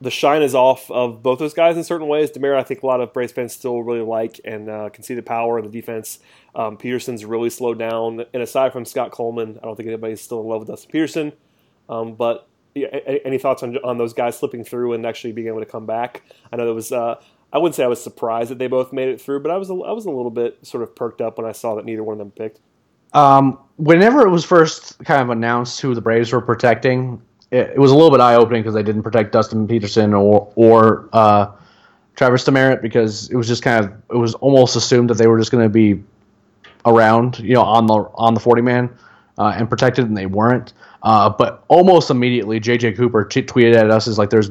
[0.00, 2.30] the shine is off of both those guys in certain ways.
[2.30, 5.14] Demeritte, I think a lot of Braves fans still really like and uh, can see
[5.14, 6.18] the power in the defense.
[6.54, 10.40] Um, Peterson's really slowed down, and aside from Scott Coleman, I don't think anybody's still
[10.40, 11.32] in love with Dustin Peterson.
[11.88, 12.88] Um, but yeah,
[13.24, 16.22] any thoughts on on those guys slipping through and actually being able to come back?
[16.52, 16.92] I know there was.
[16.92, 17.16] Uh,
[17.52, 19.70] I wouldn't say I was surprised that they both made it through, but I was
[19.70, 22.02] a, I was a little bit sort of perked up when I saw that neither
[22.02, 22.60] one of them picked.
[23.16, 27.78] Um, whenever it was first kind of announced who the Braves were protecting, it, it
[27.78, 31.50] was a little bit eye opening because they didn't protect Dustin Peterson or or uh,
[32.14, 35.38] Travis Demeritte because it was just kind of it was almost assumed that they were
[35.38, 36.02] just going to be
[36.84, 38.90] around, you know, on the on the forty man
[39.38, 40.74] uh, and protected, and they weren't.
[41.02, 44.50] Uh, but almost immediately, JJ Cooper t- tweeted at us is like, "There's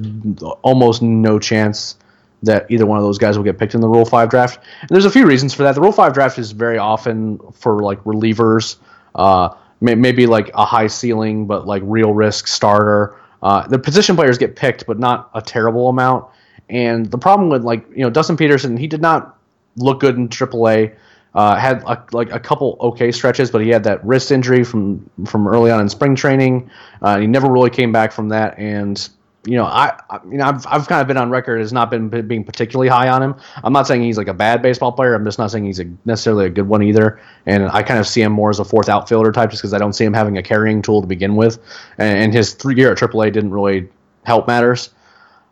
[0.63, 1.97] almost no chance."
[2.45, 4.59] That either one of those guys will get picked in the Rule Five draft.
[4.81, 5.75] And there's a few reasons for that.
[5.75, 8.77] The Rule Five draft is very often for like relievers,
[9.15, 9.49] uh,
[9.81, 14.37] may, maybe like a high ceiling but like real risk starter, Uh, the position players
[14.39, 16.25] get picked, but not a terrible amount.
[16.67, 19.37] And the problem with like you know Dustin Peterson, he did not
[19.77, 20.93] look good in AAA.
[21.35, 25.07] Uh, had a, like a couple okay stretches, but he had that wrist injury from
[25.25, 26.71] from early on in spring training.
[27.01, 29.09] Uh, he never really came back from that, and
[29.45, 32.09] you know, I, I mean, I've, I've kind of been on record as not been
[32.27, 33.35] being particularly high on him.
[33.63, 35.13] I'm not saying he's like a bad baseball player.
[35.13, 37.19] I'm just not saying he's a, necessarily a good one either.
[37.45, 39.77] And I kind of see him more as a fourth outfielder type, just because I
[39.77, 41.59] don't see him having a carrying tool to begin with.
[41.97, 43.87] And, and his three year at AAA didn't really
[44.23, 44.89] help matters.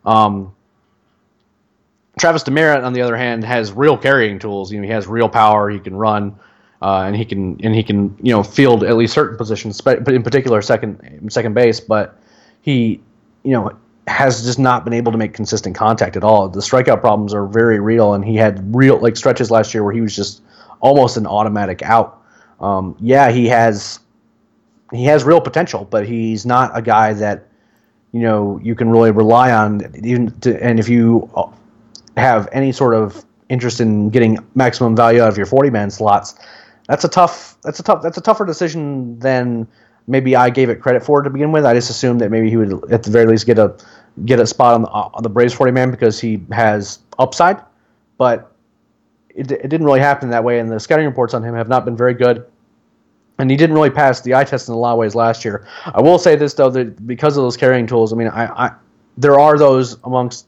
[0.04, 0.54] Um,
[2.18, 4.72] Travis Demeritte, on the other hand, has real carrying tools.
[4.72, 5.70] You know, he has real power.
[5.70, 6.38] He can run.
[6.82, 10.06] Uh, and he can and he can you know field at least certain positions, but
[10.06, 11.00] in particular second
[11.32, 11.80] second base.
[11.80, 12.20] But
[12.60, 13.00] he
[13.42, 13.72] you know
[14.06, 16.48] has just not been able to make consistent contact at all.
[16.48, 19.92] The strikeout problems are very real, and he had real like stretches last year where
[19.92, 20.42] he was just
[20.80, 22.22] almost an automatic out.
[22.60, 24.00] Um, yeah, he has
[24.92, 27.48] he has real potential, but he's not a guy that
[28.12, 29.82] you know you can really rely on.
[30.04, 31.30] Even to, and if you
[32.16, 36.34] have any sort of interest in getting maximum value out of your forty man slots,
[36.88, 39.66] that's a tough that's a tough that's a tougher decision than
[40.06, 41.64] maybe I gave it credit for to begin with.
[41.64, 43.76] I just assumed that maybe he would at the very least get a
[44.24, 47.60] get a spot on the on the Braves forty man because he has upside,
[48.18, 48.52] but
[49.30, 50.58] it, it didn't really happen that way.
[50.58, 52.46] And the scouting reports on him have not been very good.
[53.38, 55.66] And he didn't really pass the eye test in a lot of ways last year.
[55.86, 58.72] I will say this though that because of those carrying tools, I mean, I, I
[59.18, 60.46] there are those amongst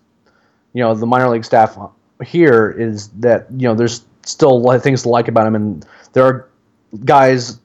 [0.72, 1.76] you know the minor league staff
[2.24, 6.48] here is that you know there's still things to like about him, and there are
[7.04, 7.58] guys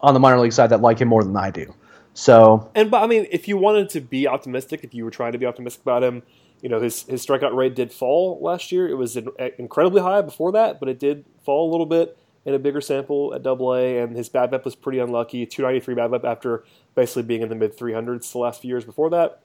[0.00, 1.74] on the minor league side that like him more than I do.
[2.14, 5.32] So and but I mean, if you wanted to be optimistic, if you were trying
[5.32, 6.22] to be optimistic about him,
[6.60, 8.88] you know his his strikeout rate did fall last year.
[8.88, 12.54] It was eh, incredibly high before that, but it did fall a little bit in
[12.54, 15.44] a bigger sample at Double A, and his BABIP was pretty unlucky.
[15.44, 19.42] 293 BABIP after basically being in the mid 300s the last few years before that.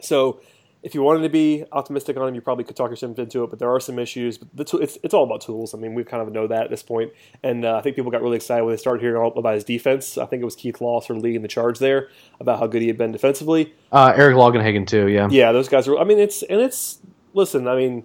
[0.00, 0.40] So
[0.84, 3.48] if you wanted to be optimistic on him, you probably could talk yourself into it.
[3.48, 4.36] But there are some issues.
[4.36, 5.74] But t- it's it's all about tools.
[5.74, 7.10] I mean, we kind of know that at this point.
[7.42, 10.18] And uh, I think people got really excited when they started hearing about his defense.
[10.18, 12.82] I think it was Keith Law sort of leading the charge there about how good
[12.82, 13.74] he had been defensively.
[13.90, 15.08] Uh, Eric Longenhagen too.
[15.08, 15.28] Yeah.
[15.30, 15.96] Yeah, those guys are.
[15.96, 17.00] I mean, it's and it's
[17.32, 17.66] listen.
[17.66, 18.04] I mean.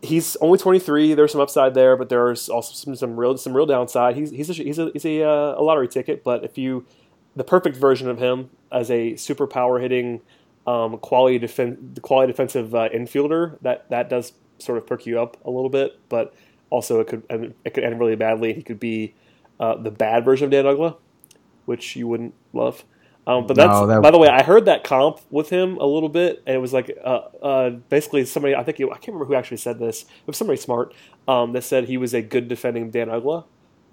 [0.00, 1.14] He's only 23.
[1.14, 4.14] There's some upside there, but there's also some, some real some real downside.
[4.14, 6.22] He's he's a, he's a, he's a, uh, a lottery ticket.
[6.22, 6.86] But if you
[7.34, 10.20] the perfect version of him as a super power hitting
[10.66, 15.36] um, quality defen- quality defensive uh, infielder, that that does sort of perk you up
[15.44, 15.98] a little bit.
[16.08, 16.34] But
[16.70, 18.52] also, it could it could end really badly.
[18.52, 19.14] He could be
[19.60, 20.96] uh, the bad version of Dan Uggla,
[21.66, 22.84] which you wouldn't love.
[23.24, 25.86] Um, but that's no, that by the way, I heard that comp with him a
[25.86, 28.54] little bit, and it was like uh, uh, basically somebody.
[28.56, 30.02] I think it, I can't remember who actually said this.
[30.02, 30.92] It was somebody smart
[31.28, 33.44] um, that said he was a good defending Dan Uggla.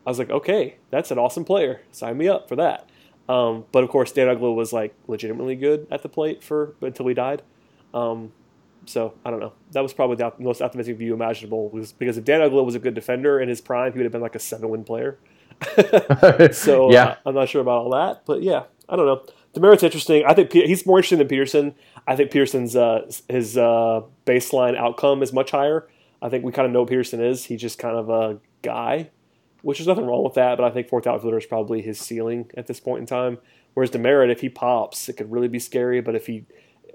[0.05, 1.81] I was like, okay, that's an awesome player.
[1.91, 2.89] Sign me up for that.
[3.29, 7.07] Um, but of course, Dan Uggla was like legitimately good at the plate for until
[7.07, 7.43] he died.
[7.93, 8.33] Um,
[8.85, 9.53] so I don't know.
[9.71, 11.69] That was probably the most optimistic view imaginable.
[11.69, 14.11] Was because if Dan Uggla was a good defender in his prime, he would have
[14.11, 15.19] been like a seven-win player.
[16.51, 19.23] so yeah, uh, I'm not sure about all that, but yeah, I don't know.
[19.53, 20.23] Demeritte's interesting.
[20.25, 21.75] I think he's more interesting than Peterson.
[22.07, 25.87] I think Peterson's uh, his uh, baseline outcome is much higher.
[26.21, 27.45] I think we kind of know Peterson is.
[27.45, 29.11] He's just kind of a guy
[29.61, 32.49] which is nothing wrong with that, but I think fourth outfielder is probably his ceiling
[32.55, 33.37] at this point in time.
[33.73, 36.01] Whereas Demeritte, if he pops, it could really be scary.
[36.01, 36.45] But if he,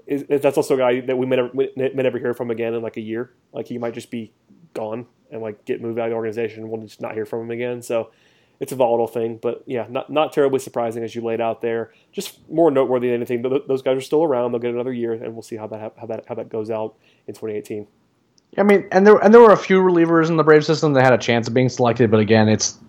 [0.07, 2.81] if that's also a guy that we may never, may never hear from again in
[2.81, 3.33] like a year.
[3.53, 4.33] Like he might just be
[4.73, 7.41] gone and like get moved out of the organization, and we'll just not hear from
[7.41, 7.81] him again.
[7.81, 8.11] So
[8.59, 11.91] it's a volatile thing, but yeah, not not terribly surprising as you laid out there.
[12.11, 13.41] Just more noteworthy than anything.
[13.41, 15.93] But those guys are still around; they'll get another year, and we'll see how that
[15.99, 16.95] how that how that goes out
[17.27, 17.87] in 2018.
[18.57, 21.03] I mean, and there and there were a few relievers in the Brave system that
[21.03, 22.79] had a chance of being selected, but again, it's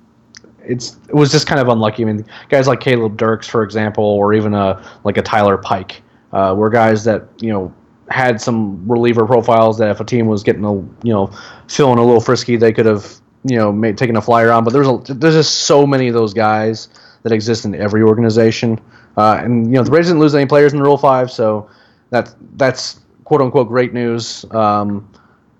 [0.65, 2.03] it's it was just kind of unlucky.
[2.03, 6.03] I mean, guys like Caleb Dirks, for example, or even a like a Tyler Pike,
[6.33, 7.75] uh, were guys that you know
[8.09, 11.31] had some reliever profiles that if a team was getting a you know
[11.69, 14.65] feeling a little frisky, they could have you know made, taken a flyer on.
[14.65, 16.89] But there's a there's just so many of those guys
[17.23, 18.81] that exist in every organization,
[19.17, 21.69] uh, and you know the Braves didn't lose any players in the Rule Five, so
[22.11, 24.45] that that's quote unquote great news.
[24.51, 25.09] Um,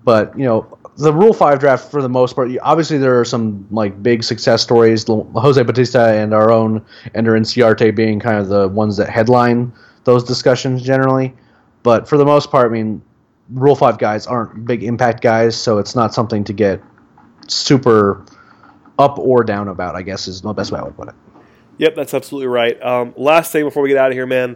[0.07, 3.67] but you know, the Rule Five draft for the most part, obviously there are some
[3.71, 5.05] like big success stories.
[5.05, 9.73] Jose Bautista and our own Ender Inciarte being kind of the ones that headline
[10.05, 11.33] those discussions generally.
[11.83, 13.01] But for the most part, I mean,
[13.49, 16.81] Rule Five guys aren't big impact guys, so it's not something to get
[17.47, 18.25] super
[18.97, 19.97] up or down about.
[19.97, 21.15] I guess is the best way I would put it.
[21.79, 22.81] Yep, that's absolutely right.
[22.81, 24.55] Um, last thing before we get out of here, man,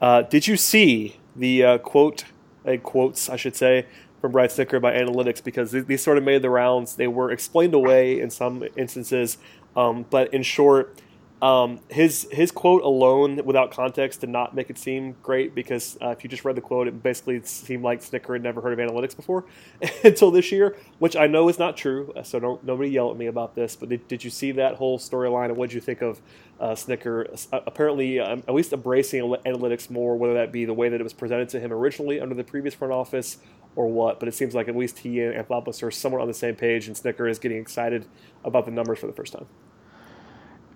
[0.00, 2.26] uh, did you see the uh, quote?
[2.64, 3.86] Uh, quotes, I should say,
[4.22, 6.96] from Brian Snitker by analytics because these sort of made the rounds.
[6.96, 9.36] They were explained away in some instances,
[9.76, 10.98] um, but in short,
[11.42, 16.10] Um, his his quote alone, without context, did not make it seem great because uh,
[16.10, 18.78] if you just read the quote, it basically seemed like Snitker had never heard of
[18.78, 19.44] analytics before
[20.04, 22.12] until this year, which I know is not true.
[22.14, 23.74] uh, So don't nobody yell at me about this.
[23.74, 26.20] But did, did you see that whole storyline and what did you think of
[26.60, 30.88] uh, Snitker uh, apparently um, at least embracing analytics more, whether that be the way
[30.90, 33.38] that it was presented to him originally under the previous front office
[33.76, 34.18] or what?
[34.18, 36.86] But it seems like at least he and Anthopoulos are somewhere on the same page,
[36.86, 38.06] and Snitker is getting excited
[38.44, 39.46] about the numbers for the first time.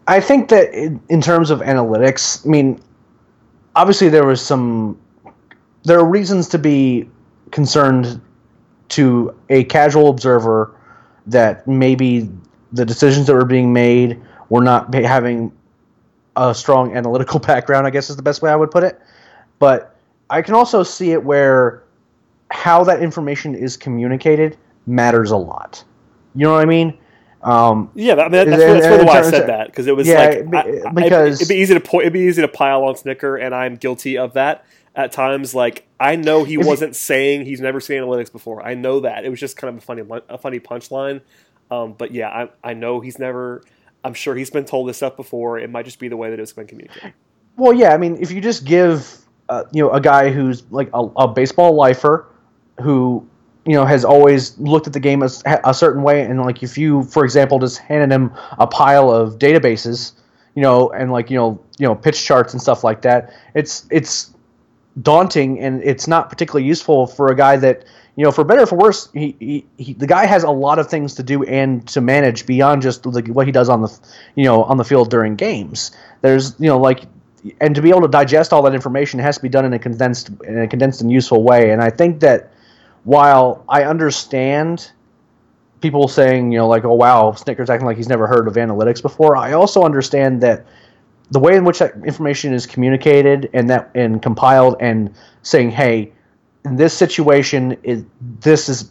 [0.06, 2.80] I think that in terms of analytics, I mean,
[3.74, 4.98] obviously there was some,
[5.82, 7.08] there are reasons to be
[7.50, 8.20] concerned
[8.90, 10.74] to a casual observer
[11.26, 12.30] that maybe
[12.72, 15.52] the decisions that were being made were not having
[16.36, 17.86] a strong analytical background.
[17.86, 19.00] I guess is the best way I would put it.
[19.58, 19.96] But
[20.30, 21.82] I can also see it where
[22.50, 25.82] how that information is communicated matters a lot.
[26.34, 26.96] You know what I mean?
[27.42, 29.86] Um, Yeah, I mean, that, that's, that's and really in why I said that because
[29.86, 32.42] it was Yeah, like I- I- because- it'd be easy to po- it'd be easy
[32.42, 35.54] to pile on Snitker, and I'm guilty of that at times.
[35.54, 38.62] Like I know he wasn't saying he's never seen analytics before.
[38.66, 41.20] I know that it was just kind of a funny a funny punchline.
[41.70, 43.62] Um, but yeah, I I know he's never.
[44.04, 45.58] I'm sure he's been told this stuff before.
[45.58, 47.12] It might just be the way that it's been communicated.
[47.56, 49.18] Well, yeah, I mean, if you just give
[49.48, 52.26] uh, you know a guy who's like a, a baseball lifer,
[52.80, 53.26] who
[53.64, 56.78] you know has always looked at the game as a certain way, and like if
[56.78, 60.12] you, for example, just handed him a pile of databases,
[60.54, 63.86] you know, and like you know you know pitch charts and stuff like that, it's
[63.90, 64.32] it's
[65.02, 67.84] daunting and it's not particularly useful for a guy that
[68.16, 70.78] you know for better or for worse he, he, he the guy has a lot
[70.78, 74.00] of things to do and to manage beyond just the, what he does on the
[74.36, 75.90] you know on the field during games.
[76.22, 77.04] There's you know like
[77.60, 79.78] and to be able to digest all that information has to be done in a
[79.78, 81.70] condensed in a condensed and useful way.
[81.70, 82.52] And i think that
[83.06, 84.92] while i understand
[85.80, 89.00] people saying you know like oh wow Snitker's acting like he's never heard of analytics
[89.00, 90.66] before i also understand that
[91.30, 96.12] the way in which that information is communicated and that and compiled and saying, hey,
[96.64, 98.04] in this situation, is
[98.40, 98.90] this is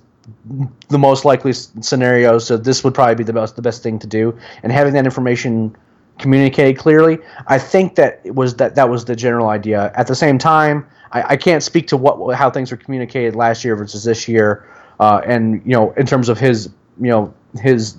[0.89, 4.07] the most likely scenario, so this would probably be the best the best thing to
[4.07, 5.75] do, and having that information
[6.17, 9.91] communicated clearly, I think that it was that that was the general idea.
[9.95, 13.63] At the same time, I, I can't speak to what how things were communicated last
[13.63, 14.67] year versus this year,
[14.99, 17.97] uh, and you know in terms of his you know his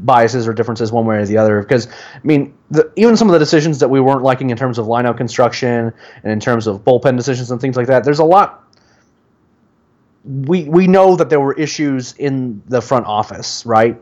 [0.00, 1.60] biases or differences one way or the other.
[1.60, 4.78] Because I mean, the, even some of the decisions that we weren't liking in terms
[4.78, 5.92] of lineup construction
[6.22, 8.64] and in terms of bullpen decisions and things like that, there's a lot.
[10.24, 14.00] We we know that there were issues in the front office, right?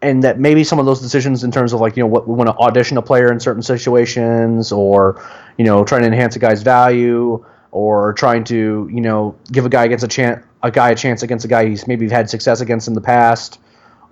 [0.00, 2.34] And that maybe some of those decisions in terms of like you know what we
[2.34, 5.22] want to audition a player in certain situations, or
[5.58, 9.68] you know trying to enhance a guy's value, or trying to you know give a
[9.68, 12.60] guy against a chance a guy a chance against a guy he's maybe had success
[12.60, 13.58] against in the past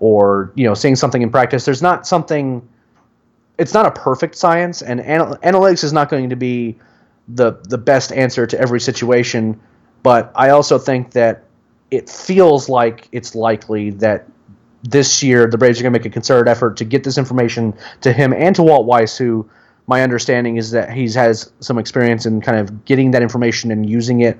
[0.01, 1.65] or you know seeing something in practice.
[1.65, 2.67] There's not something
[3.61, 6.77] it's not a perfect science and anal- analytics is not going to be
[7.29, 9.61] the the best answer to every situation
[10.03, 11.45] but i also think that
[11.91, 14.27] it feels like it's likely that
[14.83, 17.75] this year the braves are going to make a concerted effort to get this information
[18.01, 19.49] to him and to walt weiss who
[19.91, 23.91] my understanding is that he has some experience in kind of getting that information and
[23.91, 24.39] using it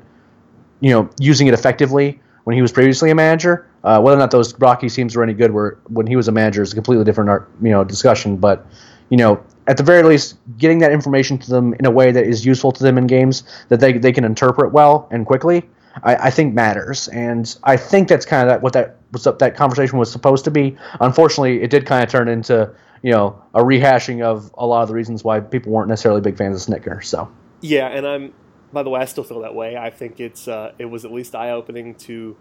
[0.79, 3.67] you know using it effectively when he was previously a manager.
[3.83, 6.33] Uh, whether or not those Rockies teams were any good were when he was a
[6.33, 8.37] manager is a completely different art, you know discussion.
[8.37, 8.65] But
[9.09, 12.25] you know at the very least, getting that information to them in a way that
[12.25, 15.69] is useful to them in games that they they can interpret well and quickly,
[16.03, 17.09] I, I think matters.
[17.09, 20.51] And I think that's kind of that, what that was that conversation was supposed to
[20.51, 20.77] be.
[21.01, 22.71] Unfortunately, it did kind of turn into
[23.03, 26.37] you know a rehashing of a lot of the reasons why people weren't necessarily big
[26.37, 27.03] fans of Snitker.
[27.05, 27.31] So.
[27.61, 28.35] Yeah, and I'm.
[28.73, 29.77] By the way, I still feel that way.
[29.77, 32.37] I think it's uh, it was at least eye opening to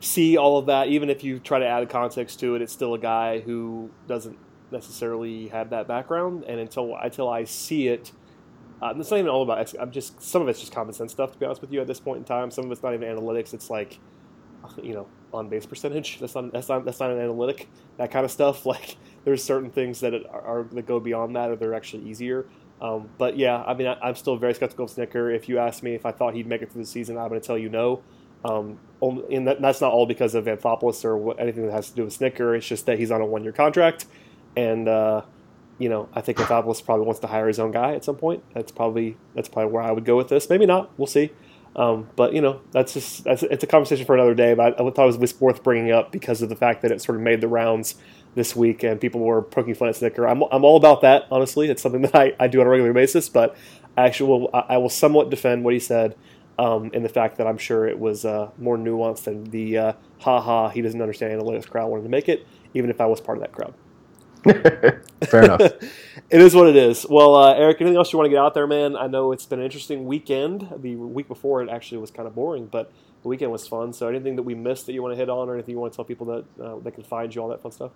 [0.00, 0.88] see all of that.
[0.88, 4.38] Even if you try to add context to it, it's still a guy who doesn't
[4.70, 6.44] necessarily have that background.
[6.44, 8.12] And until until I see it,
[8.82, 9.74] uh, it's not even all about.
[9.80, 11.32] I'm just some of it's just common sense stuff.
[11.32, 13.08] To be honest with you, at this point in time, some of it's not even
[13.08, 13.54] analytics.
[13.54, 13.98] It's like
[14.82, 16.18] you know on base percentage.
[16.18, 17.68] That's not that's not that's not an analytic.
[17.96, 18.66] That kind of stuff.
[18.66, 22.46] Like there's certain things that are, are that go beyond that, or they're actually easier.
[22.80, 25.34] Um, but yeah, I mean, I, am still very skeptical of Snitker.
[25.34, 27.40] If you ask me if I thought he'd make it through the season, I'm going
[27.40, 28.02] to tell you no.
[28.44, 31.96] Um, and that, that's not all because of Anthopoulos or what, anything that has to
[31.96, 32.56] do with Snitker.
[32.56, 34.06] It's just that he's on a one year contract.
[34.56, 35.22] And, uh,
[35.78, 38.44] you know, I think Anthopoulos probably wants to hire his own guy at some point.
[38.54, 40.48] That's probably that's probably where I would go with this.
[40.48, 40.90] Maybe not.
[40.96, 41.32] We'll see.
[41.78, 44.52] Um, but you know, that's just that's it's a conversation for another day.
[44.52, 47.00] But I, I thought it was worth bringing up because of the fact that it
[47.00, 47.94] sort of made the rounds
[48.34, 50.28] this week and people were poking fun at Snitker.
[50.28, 51.70] I'm, I'm all about that, honestly.
[51.70, 53.56] It's something that I, I do on a regular basis, but
[53.96, 56.16] I actually will, I will somewhat defend what he said
[56.58, 59.92] um, in the fact that I'm sure it was uh, more nuanced than the uh,
[60.20, 63.20] ha ha, he doesn't understand analytics crowd wanted to make it, even if I was
[63.20, 63.74] part of that crowd.
[65.24, 65.72] Fair enough.
[66.30, 67.06] It is what it is.
[67.08, 68.96] Well, uh, Eric, anything else you want to get out there, man?
[68.96, 70.68] I know it's been an interesting weekend.
[70.76, 73.94] The week before it actually was kind of boring, but the weekend was fun.
[73.94, 75.94] So, anything that we missed that you want to hit on, or anything you want
[75.94, 77.92] to tell people that uh, they can find you, all that fun stuff?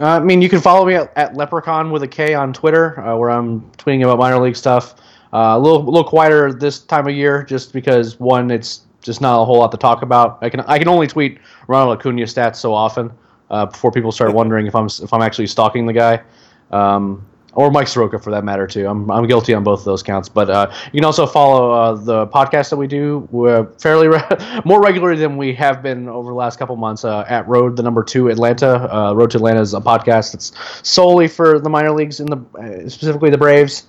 [0.00, 2.98] Uh, I mean, you can follow me at, at Leprechaun with a K on Twitter,
[2.98, 4.94] uh, where I'm tweeting about minor league stuff.
[5.34, 9.42] Uh, a little, little quieter this time of year, just because one, it's just not
[9.42, 10.38] a whole lot to talk about.
[10.40, 13.12] I can, I can only tweet Ronald Acuna stats so often
[13.50, 16.22] uh, before people start wondering if I'm, if I'm actually stalking the guy.
[16.70, 17.24] Um,
[17.56, 18.86] or Mike Soroka for that matter too.
[18.86, 20.28] I'm, I'm guilty on both of those counts.
[20.28, 24.22] But uh, you can also follow uh, the podcast that we do uh, fairly re-
[24.64, 27.82] more regularly than we have been over the last couple months uh, at Road the
[27.82, 28.94] number two Atlanta.
[28.94, 30.52] Uh, Road to Atlanta is a podcast that's
[30.86, 33.86] solely for the minor leagues in the uh, specifically the Braves.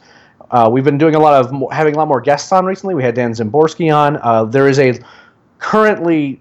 [0.72, 2.96] We've been doing a lot of having a lot more guests on recently.
[2.96, 4.50] We had Dan Szymborski on.
[4.50, 4.98] There is a
[5.60, 6.40] currently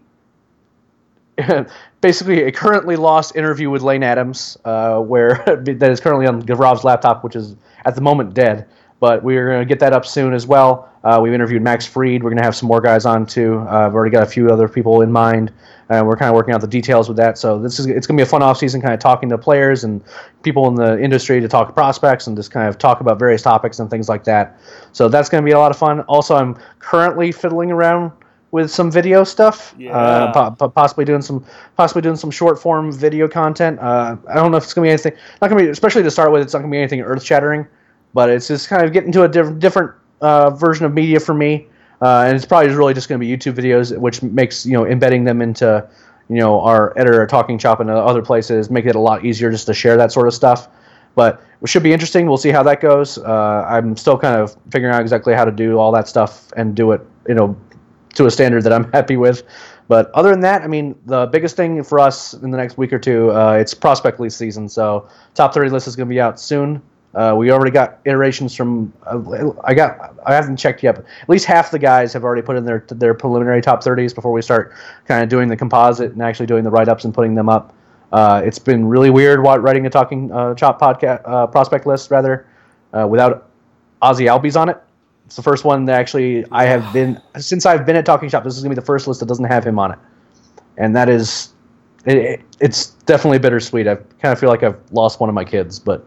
[2.06, 6.84] basically a currently lost interview with Lane Adams, uh, where that is currently on Gavrov's
[6.84, 8.68] laptop, which is at the moment dead.
[9.00, 10.88] But we're going to get that up soon as well.
[11.02, 12.22] Uh, we've interviewed Max Fried.
[12.22, 13.58] We're going to have some more guys on too.
[13.68, 15.52] Uh, I've already got a few other people in mind.
[15.88, 17.38] and we're kind of working out the details with that.
[17.38, 19.36] So this is it's going to be a fun off season, kind of talking to
[19.36, 20.00] players and
[20.44, 23.80] people in the industry to talk prospects and just kind of talk about various topics
[23.80, 24.60] and things like that.
[24.92, 26.02] So that's going to be a lot of fun.
[26.02, 28.12] Also, I'm currently fiddling around
[28.56, 29.74] with some video stuff.
[29.78, 29.94] Yeah.
[29.94, 31.44] Uh, po- po- possibly doing some
[31.76, 33.78] possibly doing some short form video content.
[33.78, 35.12] Uh, I don't know if it's gonna be anything.
[35.42, 36.40] Not gonna be especially to start with.
[36.40, 37.66] It's not gonna be anything earth shattering,
[38.14, 39.92] but it's just kind of getting to a diff- different
[40.22, 41.66] uh, version of media for me.
[42.00, 44.86] Uh, and it's probably really just going to be YouTube videos, which makes you know
[44.86, 45.86] embedding them into
[46.28, 49.66] you know our editor talking chop and other places make it a lot easier just
[49.66, 50.68] to share that sort of stuff.
[51.14, 52.26] But it should be interesting.
[52.26, 53.16] We'll see how that goes.
[53.16, 56.74] Uh, I'm still kind of figuring out exactly how to do all that stuff and
[56.74, 57.56] do it, you know,
[58.16, 59.42] to a standard that I'm happy with.
[59.88, 62.92] But other than that, I mean, the biggest thing for us in the next week
[62.92, 64.68] or two, uh, it's prospect list season.
[64.68, 66.82] So top 30 list is going to be out soon.
[67.14, 68.92] Uh, we already got iterations from.
[69.06, 70.14] Uh, I got.
[70.26, 70.96] I haven't checked yet.
[70.96, 74.14] But at least half the guys have already put in their their preliminary top 30s
[74.14, 74.74] before we start
[75.06, 77.72] kind of doing the composite and actually doing the write ups and putting them up.
[78.12, 82.46] Uh, it's been really weird writing a talking uh, chop podcast uh, prospect list rather
[82.92, 83.48] uh, without
[84.02, 84.80] Ozzie Albies on it.
[85.26, 88.44] It's the first one that actually I have been since I've been at Talking Chop.
[88.44, 89.98] This is gonna be the first list that doesn't have him on it,
[90.78, 91.50] and that is
[92.06, 93.86] it, it, it's definitely bittersweet.
[93.86, 96.06] I kind of feel like I've lost one of my kids, but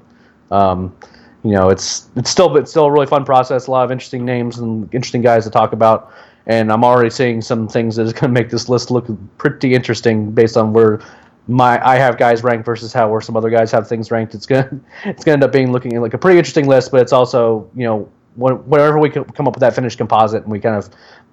[0.52, 0.96] um,
[1.44, 3.68] you know, it's it's still it's still a really fun process.
[3.68, 6.12] A lot of interesting names and interesting guys to talk about,
[6.48, 9.08] and I'm already seeing some things that is going to make this list look
[9.38, 11.00] pretty interesting based on where
[11.48, 14.36] my I have guys ranked versus how where some other guys have things ranked.
[14.36, 17.14] It's gonna it's gonna end up being looking like a pretty interesting list, but it's
[17.14, 20.90] also you know whenever we come up with that finished composite and we kind of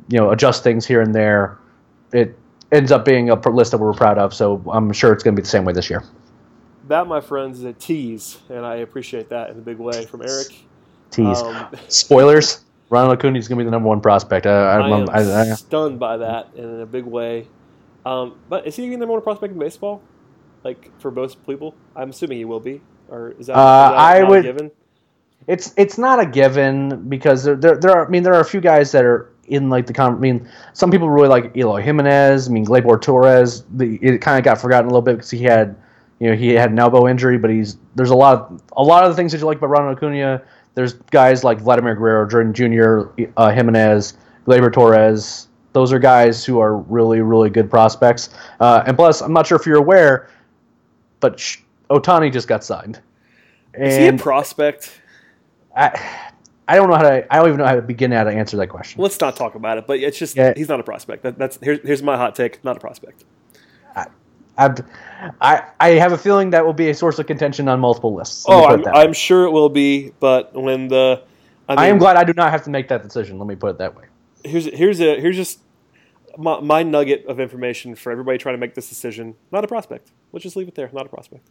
[0.09, 1.59] you know adjust things here and there,
[2.13, 2.37] it
[2.73, 4.35] ends up being a list that we're proud of.
[4.35, 6.03] So I'm sure it's going to be the same way this year.
[6.89, 10.23] That, my friends, is a tease, and I appreciate that in a big way from
[10.23, 10.49] Eric.
[11.11, 11.43] Tease.
[11.43, 12.65] Um, Spoilers.
[12.89, 14.47] Ronald Acuna is going to be the number one prospect.
[14.47, 17.49] I, I, I am I, stunned by that in a big way.
[18.05, 20.01] Um, but is he even the number one prospect in baseball?
[20.63, 22.81] Like for most people, I'm assuming he will be.
[23.09, 24.71] Or is that, Uh, is that I would- given?
[25.47, 28.45] It's it's not a given because there, there there are I mean there are a
[28.45, 30.15] few guys that are in like the con.
[30.15, 32.49] I mean some people really like Eloy Jimenez.
[32.49, 33.65] I mean Gleyber Torres.
[33.75, 35.77] The, it kind of got forgotten a little bit because he had
[36.19, 39.05] you know he had an elbow injury, but he's there's a lot of a lot
[39.05, 40.43] of the things that you like about Ronald Acuna.
[40.75, 44.15] There's guys like Vladimir Guerrero, Jordan Jr., uh, Jimenez,
[44.47, 45.49] Gleyber Torres.
[45.73, 48.31] Those are guys who are really really good prospects.
[48.59, 50.29] Uh, and plus, I'm not sure if you're aware,
[51.21, 53.01] but Sh- Otani just got signed.
[53.75, 55.03] Is he a prospect?
[55.77, 56.23] I,
[56.67, 57.33] I don't know how to.
[57.33, 59.01] I don't even know how to begin how to answer that question.
[59.01, 59.87] Let's not talk about it.
[59.87, 60.53] But it's just Yeah.
[60.57, 61.23] he's not a prospect.
[61.23, 62.65] That, that's here's here's my hot take.
[62.65, 63.25] Not a prospect.
[64.59, 64.81] I've,
[65.41, 68.49] I I have a feeling that will be a source of contention on multiple lists.
[68.49, 68.87] Let Oh, I'm.
[68.87, 70.13] I'm sure it will be.
[70.19, 71.23] But when the
[71.69, 73.39] I, mean, I am glad I do not have to make that decision.
[73.39, 74.05] Let me put it that way.
[74.45, 75.61] here's here's a here's just
[76.39, 79.35] my, my nugget of information for everybody trying to make this decision.
[79.53, 80.11] Not a prospect.
[80.33, 80.89] Let's just leave it there.
[80.91, 81.47] Not a prospect.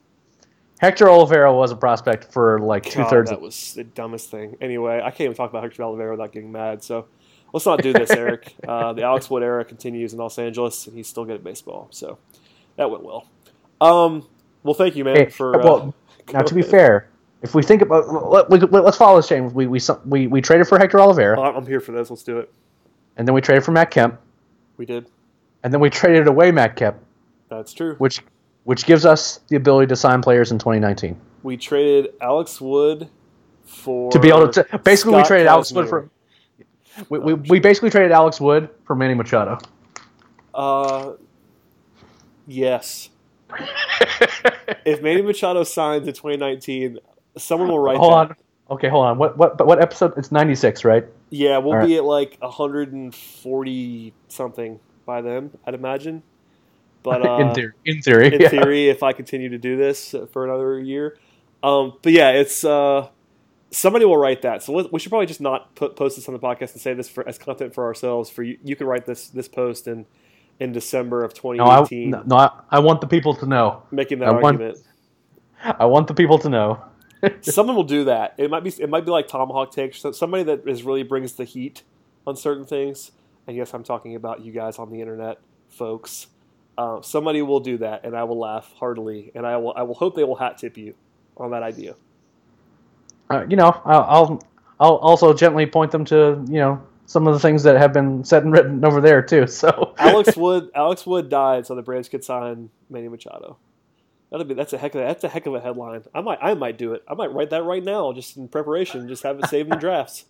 [0.86, 3.32] Hector Olivera was a prospect for like two thirds.
[3.32, 4.56] that was the dumbest thing.
[4.62, 6.84] Anyway, I can't even talk about Hector Olivera without getting mad.
[6.84, 7.08] So
[7.54, 8.54] let's not do this, Eric.
[8.68, 11.88] Uh, the Alex Wood era continues in Los Angeles, and he's still good at baseball.
[11.90, 12.20] So
[12.76, 13.28] that went well.
[13.82, 14.28] Um,
[14.62, 15.16] well, thank you, man.
[15.16, 15.96] Hey, for uh, well,
[16.34, 17.10] now to be fair,
[17.42, 18.08] if we think about
[18.52, 19.52] let, us follow this chain.
[19.56, 22.12] We, we we we traded for Hector Olivera, I'm I'm here for this.
[22.12, 22.54] Let's do it.
[23.18, 24.20] and then we traded for Matt Kemp,
[24.78, 25.08] We did.
[25.64, 26.98] and then we traded away Matt Kemp,
[27.50, 27.96] That's true.
[27.98, 28.22] which
[28.66, 31.20] which gives us the ability to sign players in 2019.
[31.44, 33.10] We traded Alex Wood
[33.64, 36.10] for to be able to basically we Scott traded Alex Wood for
[37.10, 39.58] we, we, we basically traded Alex Wood for Manny Machado.
[40.54, 41.14] Uh,
[42.48, 43.10] yes.
[44.86, 47.00] if Manny Machado signs in 2019,
[47.38, 48.16] someone will write hold that.
[48.16, 48.36] on.
[48.72, 49.18] Okay, hold on.
[49.18, 50.14] What what what episode?
[50.18, 51.06] It's 96, right?
[51.30, 51.88] Yeah, we'll All right.
[51.88, 56.24] be at like 140 something by then, I'd imagine.
[57.06, 58.50] But uh, in theory, in theory, in yeah.
[58.50, 61.18] theory, if I continue to do this for another year.
[61.64, 63.08] Um, but yeah, it's uh,
[63.72, 64.64] somebody will write that.
[64.64, 67.08] So we should probably just not put, post this on the podcast and say this
[67.08, 68.30] for as content for ourselves.
[68.30, 70.06] For you, you can write this this post in
[70.60, 73.84] in December of No, I, 2018, no, no, I, I want the people to know.
[73.92, 74.78] making that I want- argument.
[75.64, 76.84] I want the people to know.
[77.42, 78.36] Someone will do that.
[78.38, 81.34] It might be it might be like Tomahawk takes so somebody that is really brings
[81.34, 81.84] the heat
[82.26, 83.12] on certain things.
[83.48, 85.40] And yes, I'm talking about you guys on the internet,
[85.70, 86.28] folks.
[86.78, 89.96] Uh, somebody will do that, and I will laugh heartily, and I will I will
[89.96, 90.94] hope they will hat tip you
[91.38, 91.96] on that idea.
[93.30, 94.44] Uh, you know, I'll, I'll
[94.80, 98.24] I'll also gently point them to you know some of the things that have been
[98.24, 99.46] said and written over there too.
[99.56, 103.58] So Alex Wood Alex Wood died so the Braves could sign Manny Machado.
[104.32, 106.04] That'd be that's a heck of a, that's a heck of a headline.
[106.14, 107.04] I might I might do it.
[107.08, 109.08] I might write that right now, just in preparation.
[109.08, 110.26] Just have it saved in drafts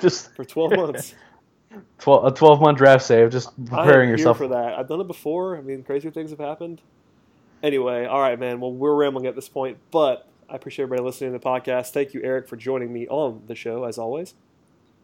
[0.00, 1.14] just for twelve months.
[1.98, 4.38] 12, a twelve month draft save, just preparing yourself.
[4.38, 4.78] for that.
[4.78, 5.56] I've done it before.
[5.56, 6.80] I mean, crazier things have happened.
[7.62, 8.60] Anyway, all right, man.
[8.60, 11.90] Well, we're rambling at this point, but I appreciate everybody listening to the podcast.
[11.90, 14.34] Thank you, Eric, for joining me on the show as always.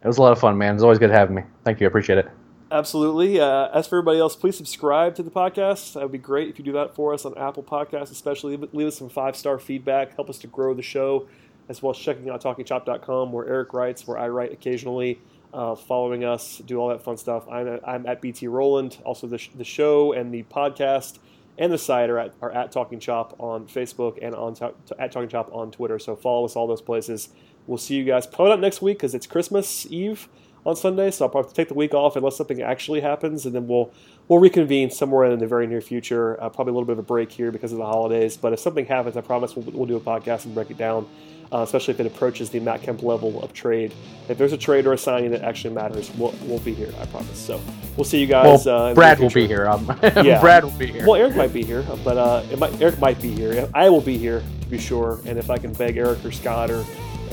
[0.02, 0.74] It was a lot of fun, man.
[0.74, 1.42] It's always good having me.
[1.64, 1.86] Thank you.
[1.86, 2.28] I appreciate it.
[2.70, 3.38] Absolutely.
[3.40, 5.94] Uh, as for everybody else, please subscribe to the podcast.
[5.94, 8.56] That would be great if you do that for us on Apple Podcasts, especially.
[8.56, 10.16] Leave, leave us some five star feedback.
[10.16, 11.28] Help us to grow the show,
[11.68, 15.20] as well as checking out TalkingChop.com, where Eric writes, where I write occasionally.
[15.52, 17.48] Uh, following us, do all that fun stuff.
[17.48, 18.98] I'm at, I'm at BT Rowland.
[19.04, 21.18] Also, the, sh- the show and the podcast
[21.58, 24.54] and the site are at, are at Talking Chop on Facebook and on
[24.98, 25.98] at Talking Chop on Twitter.
[25.98, 27.30] So follow us all those places.
[27.66, 30.28] We'll see you guys probably not next week because it's Christmas Eve
[30.66, 33.68] on Sunday, so I'll probably take the week off unless something actually happens, and then
[33.68, 33.92] we'll
[34.26, 36.42] we'll reconvene somewhere in the very near future.
[36.42, 38.58] Uh, probably a little bit of a break here because of the holidays, but if
[38.58, 41.06] something happens, I promise we'll, we'll do a podcast and break it down.
[41.52, 43.94] Uh, especially if it approaches the Matt Kemp level of trade.
[44.28, 46.92] If there's a trade or a signing that actually matters, we'll, we'll be here.
[47.00, 47.38] I promise.
[47.38, 47.60] So
[47.96, 48.66] we'll see you Well, guys.
[48.66, 49.68] uh, Brad will be here.
[49.68, 50.40] Um, Yeah.
[50.40, 51.06] Brad will be here.
[51.06, 53.68] Well, Eric might be here, but uh, it might, Eric might be here.
[53.74, 55.20] I will be here to be sure.
[55.24, 56.82] And if I can beg Eric or Scott or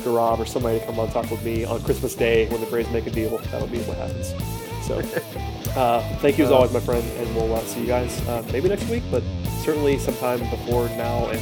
[0.01, 2.91] Garab or somebody to come on talk with me on Christmas Day when the Braves
[2.91, 4.33] make a deal, that'll be what happens.
[4.85, 4.99] So,
[5.79, 8.69] uh, thank you as always, my friend, and we'll uh, see you guys uh, maybe
[8.69, 9.23] next week, but
[9.63, 11.41] certainly sometime before now and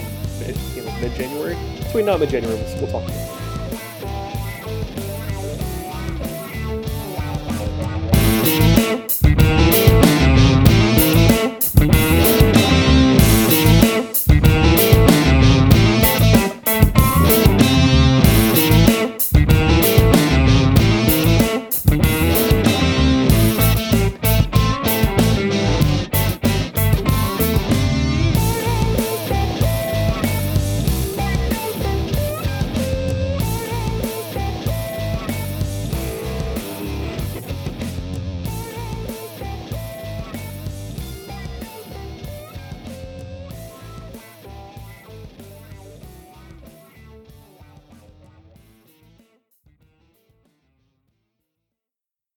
[0.76, 1.58] you know mid January.
[1.92, 3.42] Between now and January, we'll talk about it.